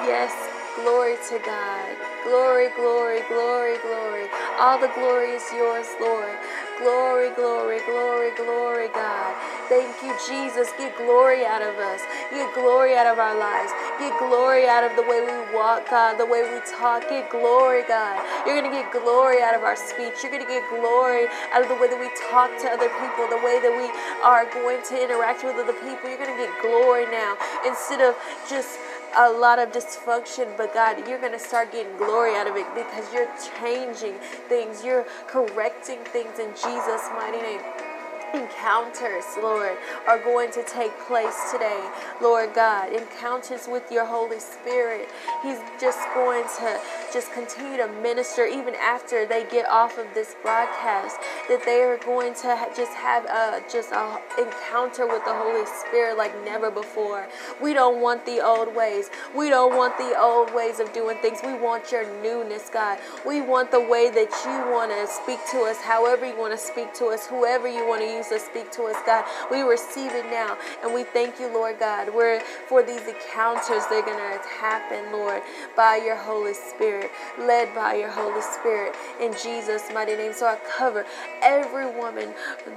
Yes, 0.04 0.32
glory 0.76 1.16
to 1.30 1.38
God. 1.44 1.96
Glory, 2.24 2.68
glory, 2.76 3.20
glory, 3.28 3.78
glory. 3.82 4.26
All 4.58 4.78
the 4.80 4.90
glory 4.94 5.32
is 5.32 5.44
yours, 5.52 5.86
Lord. 6.00 6.36
Glory, 6.82 7.30
glory, 7.36 7.80
glory, 7.86 8.30
glory, 8.36 8.88
God. 8.94 9.34
Thank 9.70 10.02
you, 10.02 10.12
Jesus. 10.28 10.68
Get 10.78 10.96
glory 10.98 11.46
out 11.46 11.62
of 11.62 11.76
us. 11.78 12.02
Get 12.30 12.52
glory 12.54 12.96
out 12.98 13.06
of 13.06 13.18
our 13.18 13.38
lives. 13.38 13.72
Get 13.98 14.12
glory 14.18 14.68
out 14.68 14.84
of 14.84 14.96
the 14.96 15.02
way 15.02 15.22
we 15.22 15.54
walk, 15.54 15.88
God, 15.90 16.18
the 16.18 16.26
way 16.26 16.42
we 16.42 16.60
talk. 16.66 17.08
Get 17.08 17.30
glory, 17.30 17.84
God. 17.88 18.18
You're 18.46 18.60
going 18.60 18.70
to 18.70 18.76
get 18.76 18.92
glory 18.92 19.42
out 19.42 19.54
of 19.56 19.62
our 19.64 19.76
speech. 19.76 20.20
You're 20.22 20.32
going 20.32 20.44
to 20.44 20.50
get 20.50 20.68
glory 20.70 21.26
out 21.54 21.62
of 21.62 21.68
the 21.70 21.78
way 21.78 21.88
that 21.88 22.00
we 22.00 22.10
talk 22.30 22.50
to 22.60 22.68
other 22.68 22.90
people, 23.00 23.30
the 23.30 23.40
way 23.46 23.62
that 23.62 23.72
we 23.72 23.88
are 24.26 24.44
going 24.52 24.82
to 24.90 24.94
interact 24.98 25.44
with 25.44 25.56
other 25.56 25.74
people. 25.86 26.10
You're 26.10 26.20
going 26.20 26.34
to 26.34 26.40
get 26.42 26.52
glory 26.60 27.06
now 27.08 27.38
instead 27.64 28.02
of 28.02 28.18
just 28.50 28.78
a 29.16 29.30
lot 29.30 29.58
of 29.58 29.72
dysfunction, 29.72 30.56
but 30.56 30.72
God, 30.74 31.06
you're 31.08 31.20
going 31.20 31.32
to 31.32 31.38
start 31.38 31.72
getting 31.72 31.96
glory 31.96 32.34
out 32.34 32.46
of 32.46 32.56
it 32.56 32.66
because 32.74 33.12
you're 33.12 33.28
changing 33.60 34.14
things, 34.48 34.84
you're 34.84 35.04
correcting 35.26 35.98
things 36.04 36.38
in 36.38 36.48
Jesus' 36.50 37.08
mighty 37.14 37.42
name 37.42 37.60
encounters, 38.34 39.24
Lord, 39.40 39.76
are 40.06 40.18
going 40.18 40.50
to 40.52 40.62
take 40.64 40.92
place 41.06 41.50
today, 41.52 41.88
Lord 42.20 42.54
God. 42.54 42.92
Encounters 42.92 43.68
with 43.68 43.90
your 43.90 44.06
Holy 44.06 44.40
Spirit. 44.40 45.08
He's 45.42 45.58
just 45.80 46.00
going 46.14 46.44
to 46.58 46.80
just 47.12 47.32
continue 47.32 47.76
to 47.76 47.88
minister 48.02 48.46
even 48.46 48.74
after 48.76 49.26
they 49.26 49.44
get 49.50 49.68
off 49.68 49.98
of 49.98 50.06
this 50.14 50.34
broadcast. 50.42 51.18
That 51.48 51.64
they 51.64 51.82
are 51.82 51.98
going 51.98 52.34
to 52.34 52.56
ha- 52.56 52.70
just 52.76 52.92
have 52.92 53.24
a 53.26 53.62
just 53.70 53.92
a 53.92 54.18
encounter 54.38 55.06
with 55.06 55.24
the 55.24 55.34
Holy 55.34 55.66
Spirit 55.66 56.16
like 56.16 56.32
never 56.44 56.70
before. 56.70 57.28
We 57.62 57.74
don't 57.74 58.00
want 58.00 58.24
the 58.26 58.40
old 58.40 58.74
ways. 58.74 59.10
We 59.36 59.48
don't 59.48 59.76
want 59.76 59.96
the 59.98 60.18
old 60.18 60.54
ways 60.54 60.80
of 60.80 60.92
doing 60.92 61.16
things. 61.18 61.40
We 61.44 61.54
want 61.54 61.92
your 61.92 62.04
newness, 62.22 62.70
God. 62.72 62.98
We 63.26 63.40
want 63.40 63.70
the 63.70 63.80
way 63.80 64.10
that 64.10 64.30
you 64.44 64.72
want 64.72 64.90
to 64.90 65.06
speak 65.06 65.40
to 65.52 65.62
us, 65.64 65.80
however 65.80 66.26
you 66.26 66.36
want 66.38 66.52
to 66.52 66.58
speak 66.58 66.94
to 66.94 67.06
us, 67.06 67.26
whoever 67.26 67.68
you 67.68 67.86
want 67.86 68.02
to 68.02 68.06
use 68.06 68.21
to 68.28 68.38
speak 68.38 68.70
to 68.72 68.84
us, 68.84 68.96
God. 69.06 69.24
We 69.50 69.62
receive 69.62 70.12
it 70.12 70.26
now. 70.26 70.56
And 70.82 70.94
we 70.94 71.04
thank 71.04 71.38
you, 71.40 71.52
Lord 71.52 71.78
God. 71.78 72.14
We're 72.14 72.40
for 72.68 72.82
these 72.82 73.06
encounters, 73.06 73.82
they're 73.90 74.02
to 74.02 74.48
happen, 74.60 75.12
Lord, 75.12 75.42
by 75.76 75.96
your 75.96 76.16
Holy 76.16 76.54
Spirit, 76.54 77.10
led 77.38 77.74
by 77.74 77.94
your 77.94 78.10
Holy 78.10 78.40
Spirit 78.40 78.94
in 79.20 79.32
Jesus' 79.42 79.88
mighty 79.92 80.16
name. 80.16 80.32
So 80.32 80.46
I 80.46 80.58
cover 80.76 81.06
every 81.42 81.86
woman 81.86 82.34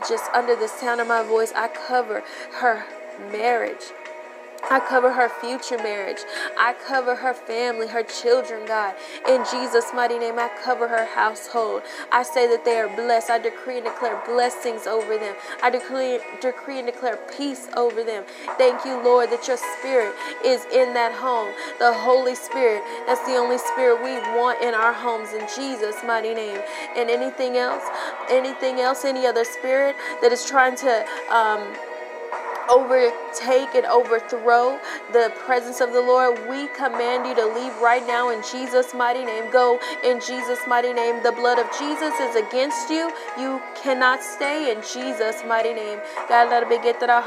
just 0.07 0.29
under 0.33 0.55
the 0.55 0.67
sound 0.67 1.01
of 1.01 1.07
my 1.07 1.23
voice. 1.23 1.51
I 1.55 1.67
cover 1.67 2.23
her 2.59 2.85
marriage 3.31 3.91
I 4.69 4.79
cover 4.79 5.11
her 5.11 5.29
future 5.29 5.77
marriage. 5.77 6.19
I 6.57 6.73
cover 6.87 7.15
her 7.15 7.33
family, 7.33 7.87
her 7.87 8.03
children, 8.03 8.65
God. 8.65 8.95
In 9.27 9.43
Jesus' 9.51 9.91
mighty 9.93 10.17
name, 10.17 10.39
I 10.39 10.49
cover 10.63 10.87
her 10.87 11.05
household. 11.05 11.83
I 12.11 12.23
say 12.23 12.47
that 12.47 12.65
they 12.65 12.79
are 12.79 12.89
blessed. 12.89 13.29
I 13.29 13.39
decree 13.39 13.77
and 13.77 13.85
declare 13.85 14.21
blessings 14.25 14.87
over 14.87 15.17
them. 15.17 15.35
I 15.61 15.69
decree, 15.69 16.19
decree 16.41 16.79
and 16.79 16.87
declare 16.87 17.17
peace 17.37 17.67
over 17.77 18.03
them. 18.03 18.23
Thank 18.57 18.85
you, 18.85 19.01
Lord, 19.03 19.29
that 19.31 19.47
your 19.47 19.57
spirit 19.57 20.13
is 20.43 20.65
in 20.65 20.93
that 20.93 21.13
home. 21.13 21.53
The 21.79 21.93
Holy 21.93 22.35
Spirit, 22.35 22.83
that's 23.07 23.25
the 23.25 23.35
only 23.35 23.57
spirit 23.57 24.03
we 24.03 24.17
want 24.37 24.61
in 24.61 24.73
our 24.73 24.93
homes. 24.93 25.33
In 25.33 25.47
Jesus' 25.55 26.03
mighty 26.05 26.33
name. 26.33 26.59
And 26.95 27.09
anything 27.09 27.57
else, 27.57 27.83
anything 28.29 28.79
else, 28.79 29.05
any 29.05 29.25
other 29.25 29.43
spirit 29.45 29.95
that 30.21 30.31
is 30.31 30.45
trying 30.45 30.75
to, 30.77 31.05
um, 31.29 31.61
overtake 32.69 33.75
and 33.75 33.85
overthrow 33.85 34.79
the 35.13 35.31
presence 35.45 35.81
of 35.81 35.93
the 35.93 36.01
Lord. 36.01 36.39
We 36.49 36.67
command 36.69 37.27
you 37.27 37.35
to 37.35 37.45
leave 37.45 37.75
right 37.81 38.05
now 38.05 38.29
in 38.29 38.41
Jesus' 38.51 38.93
mighty 38.93 39.23
name. 39.25 39.51
Go 39.51 39.79
in 40.03 40.19
Jesus' 40.19 40.59
mighty 40.67 40.93
name. 40.93 41.21
The 41.23 41.31
blood 41.31 41.59
of 41.59 41.67
Jesus 41.77 42.13
is 42.19 42.35
against 42.35 42.89
you. 42.89 43.11
You 43.37 43.61
cannot 43.75 44.23
stay 44.23 44.71
in 44.71 44.81
Jesus' 44.81 45.43
mighty 45.47 45.73
name. 45.73 45.99
God, 46.29 46.49
let 46.49 46.63
it 46.63 46.69
be 46.69 46.77
get 46.77 46.99
to 46.99 47.07
the 47.07 47.21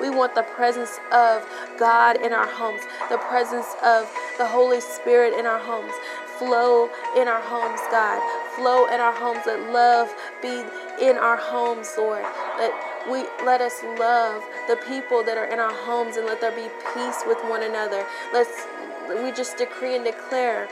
We 0.00 0.10
want 0.10 0.34
the 0.34 0.42
presence 0.42 0.98
of 1.12 1.46
God 1.78 2.16
in 2.22 2.32
our 2.32 2.46
homes, 2.46 2.82
the 3.10 3.18
presence 3.18 3.66
of 3.82 4.10
the 4.38 4.46
Holy 4.46 4.80
Spirit 4.80 5.34
in 5.38 5.46
our 5.46 5.58
homes 5.58 5.92
flow 6.38 6.90
in 7.16 7.28
our 7.28 7.40
homes, 7.40 7.80
God. 7.90 8.20
Flow 8.56 8.86
in 8.86 9.00
our 9.00 9.12
homes. 9.12 9.40
Let 9.46 9.60
love 9.72 10.14
be 10.42 10.64
in 11.00 11.16
our 11.16 11.36
homes, 11.36 11.92
Lord. 11.96 12.24
Let 12.58 12.72
we 13.10 13.24
let 13.44 13.60
us 13.60 13.82
love 13.98 14.42
the 14.68 14.76
people 14.88 15.22
that 15.22 15.38
are 15.38 15.46
in 15.46 15.60
our 15.60 15.72
homes 15.72 16.16
and 16.16 16.26
let 16.26 16.40
there 16.40 16.52
be 16.52 16.68
peace 16.94 17.22
with 17.26 17.38
one 17.44 17.62
another. 17.62 18.04
Let's 18.32 18.66
we 19.08 19.30
just 19.32 19.56
decree 19.56 19.94
and 19.94 20.04
declare 20.04 20.68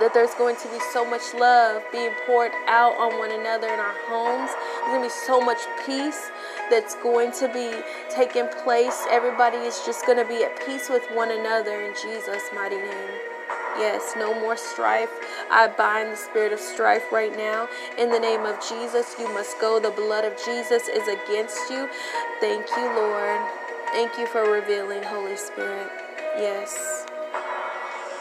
that 0.00 0.12
there's 0.12 0.34
going 0.34 0.56
to 0.56 0.68
be 0.68 0.78
so 0.92 1.08
much 1.08 1.22
love 1.34 1.82
being 1.92 2.10
poured 2.26 2.52
out 2.66 2.96
on 2.98 3.18
one 3.18 3.30
another 3.30 3.68
in 3.68 3.78
our 3.78 3.94
homes. 4.06 4.50
There's 4.50 4.98
going 4.98 5.02
to 5.02 5.06
be 5.06 5.26
so 5.26 5.40
much 5.40 5.60
peace 5.86 6.30
that's 6.70 6.96
going 6.96 7.32
to 7.32 7.48
be 7.48 7.70
taking 8.10 8.48
place. 8.64 9.06
Everybody 9.10 9.58
is 9.58 9.80
just 9.86 10.04
going 10.06 10.18
to 10.18 10.26
be 10.26 10.42
at 10.44 10.66
peace 10.66 10.88
with 10.88 11.04
one 11.12 11.30
another 11.30 11.80
in 11.80 11.94
Jesus' 11.94 12.50
mighty 12.54 12.76
name. 12.76 13.33
Yes, 13.76 14.14
no 14.16 14.38
more 14.38 14.56
strife. 14.56 15.10
I 15.50 15.68
bind 15.68 16.12
the 16.12 16.16
spirit 16.16 16.52
of 16.52 16.60
strife 16.60 17.10
right 17.10 17.36
now. 17.36 17.68
In 17.98 18.10
the 18.10 18.20
name 18.20 18.46
of 18.46 18.60
Jesus, 18.68 19.16
you 19.18 19.28
must 19.34 19.60
go. 19.60 19.80
The 19.80 19.90
blood 19.90 20.24
of 20.24 20.32
Jesus 20.44 20.88
is 20.88 21.08
against 21.08 21.70
you. 21.70 21.88
Thank 22.40 22.66
you, 22.76 22.86
Lord. 22.94 23.40
Thank 23.92 24.16
you 24.18 24.26
for 24.26 24.50
revealing, 24.50 25.02
Holy 25.02 25.36
Spirit. 25.36 25.90
Yes. 26.36 27.06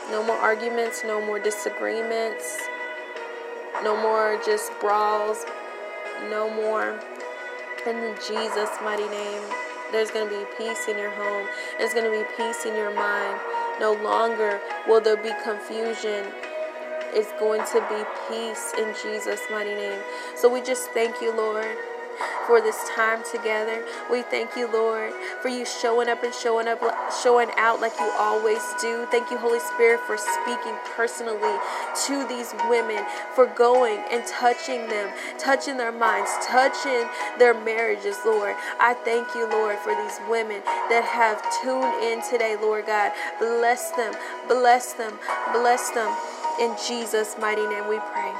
No 0.09 0.23
more 0.23 0.35
arguments, 0.35 1.03
no 1.05 1.23
more 1.25 1.39
disagreements, 1.39 2.59
no 3.83 3.95
more 3.95 4.39
just 4.45 4.71
brawls, 4.79 5.45
no 6.29 6.49
more. 6.49 6.99
In 7.87 8.15
Jesus' 8.27 8.69
mighty 8.83 9.07
name, 9.07 9.41
there's 9.91 10.11
going 10.11 10.29
to 10.29 10.37
be 10.37 10.45
peace 10.57 10.87
in 10.87 10.97
your 10.97 11.11
home, 11.11 11.47
there's 11.77 11.93
going 11.93 12.05
to 12.05 12.11
be 12.11 12.25
peace 12.37 12.65
in 12.65 12.75
your 12.75 12.93
mind. 12.93 13.39
No 13.79 13.93
longer 13.93 14.59
will 14.87 15.01
there 15.01 15.17
be 15.17 15.31
confusion. 15.43 16.27
It's 17.15 17.31
going 17.39 17.61
to 17.61 17.79
be 17.89 18.03
peace 18.27 18.73
in 18.77 18.93
Jesus' 19.01 19.41
mighty 19.51 19.75
name. 19.75 20.01
So 20.35 20.51
we 20.51 20.61
just 20.61 20.89
thank 20.91 21.21
you, 21.21 21.35
Lord 21.35 21.77
for 22.47 22.61
this 22.61 22.77
time 22.95 23.23
together. 23.29 23.83
We 24.11 24.21
thank 24.23 24.55
you, 24.55 24.71
Lord, 24.71 25.13
for 25.41 25.49
you 25.49 25.65
showing 25.65 26.09
up 26.09 26.23
and 26.23 26.33
showing 26.33 26.67
up, 26.67 26.81
showing 27.21 27.49
out 27.57 27.81
like 27.81 27.93
you 27.99 28.11
always 28.17 28.61
do. 28.81 29.07
Thank 29.11 29.31
you, 29.31 29.37
Holy 29.37 29.59
Spirit, 29.59 29.99
for 30.01 30.17
speaking 30.17 30.75
personally 30.95 31.57
to 32.05 32.27
these 32.27 32.53
women, 32.69 33.03
for 33.35 33.47
going 33.47 34.03
and 34.11 34.25
touching 34.27 34.87
them, 34.87 35.11
touching 35.37 35.77
their 35.77 35.91
minds, 35.91 36.31
touching 36.45 37.07
their 37.39 37.53
marriages, 37.53 38.17
Lord. 38.25 38.55
I 38.79 38.93
thank 38.93 39.33
you, 39.35 39.49
Lord, 39.49 39.77
for 39.79 39.95
these 39.95 40.19
women 40.29 40.61
that 40.89 41.03
have 41.03 41.41
tuned 41.61 42.03
in 42.03 42.21
today, 42.29 42.55
Lord 42.59 42.85
God. 42.85 43.11
Bless 43.39 43.91
them, 43.91 44.13
bless 44.47 44.93
them, 44.93 45.17
bless 45.53 45.89
them. 45.91 46.15
In 46.59 46.75
Jesus' 46.87 47.35
mighty 47.39 47.65
name 47.67 47.87
we 47.87 47.99
pray. 47.99 48.33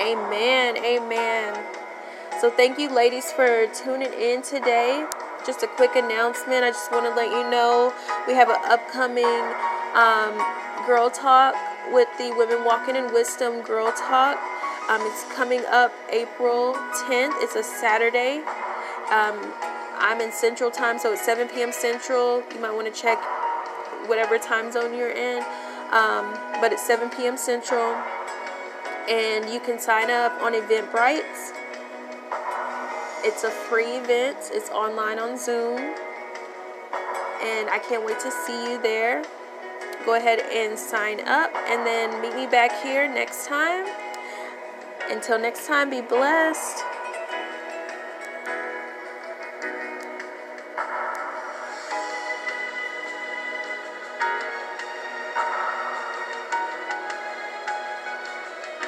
Amen. 0.00 0.76
Amen. 0.78 1.83
So, 2.40 2.50
thank 2.50 2.78
you, 2.78 2.90
ladies, 2.90 3.30
for 3.30 3.68
tuning 3.68 4.12
in 4.12 4.42
today. 4.42 5.06
Just 5.46 5.62
a 5.62 5.68
quick 5.68 5.94
announcement. 5.94 6.64
I 6.64 6.70
just 6.70 6.90
want 6.90 7.06
to 7.06 7.14
let 7.14 7.30
you 7.30 7.48
know 7.48 7.94
we 8.26 8.34
have 8.34 8.48
an 8.48 8.58
upcoming 8.66 9.24
um, 9.94 10.34
girl 10.84 11.10
talk 11.10 11.54
with 11.92 12.08
the 12.18 12.34
Women 12.36 12.64
Walking 12.64 12.96
in 12.96 13.12
Wisdom 13.14 13.62
Girl 13.62 13.92
Talk. 13.92 14.36
Um, 14.90 15.00
it's 15.02 15.24
coming 15.32 15.62
up 15.70 15.92
April 16.10 16.74
10th. 17.06 17.34
It's 17.36 17.54
a 17.54 17.62
Saturday. 17.62 18.38
Um, 19.10 19.54
I'm 19.96 20.20
in 20.20 20.32
Central 20.32 20.72
Time, 20.72 20.98
so 20.98 21.12
it's 21.12 21.24
7 21.24 21.48
p.m. 21.48 21.70
Central. 21.72 22.42
You 22.52 22.60
might 22.60 22.74
want 22.74 22.92
to 22.92 23.00
check 23.00 23.22
whatever 24.06 24.38
time 24.38 24.72
zone 24.72 24.92
you're 24.92 25.12
in. 25.12 25.38
Um, 25.92 26.34
but 26.60 26.72
it's 26.72 26.84
7 26.84 27.10
p.m. 27.10 27.36
Central. 27.36 27.94
And 29.08 29.48
you 29.48 29.60
can 29.60 29.78
sign 29.78 30.10
up 30.10 30.32
on 30.42 30.52
Eventbrite 30.52 31.62
it's 33.24 33.42
a 33.42 33.50
free 33.50 33.96
event, 33.96 34.36
it's 34.52 34.70
online 34.70 35.18
on 35.18 35.38
Zoom, 35.38 35.78
and 35.78 37.70
I 37.70 37.80
can't 37.88 38.04
wait 38.04 38.20
to 38.20 38.30
see 38.30 38.72
you 38.72 38.80
there. 38.80 39.24
Go 40.04 40.14
ahead 40.14 40.40
and 40.40 40.78
sign 40.78 41.20
up, 41.26 41.50
and 41.66 41.86
then 41.86 42.20
meet 42.20 42.34
me 42.34 42.46
back 42.46 42.82
here 42.82 43.08
next 43.08 43.46
time. 43.46 43.86
Until 45.10 45.38
next 45.38 45.66
time, 45.66 45.90
be 45.90 46.02
blessed. 46.02 46.93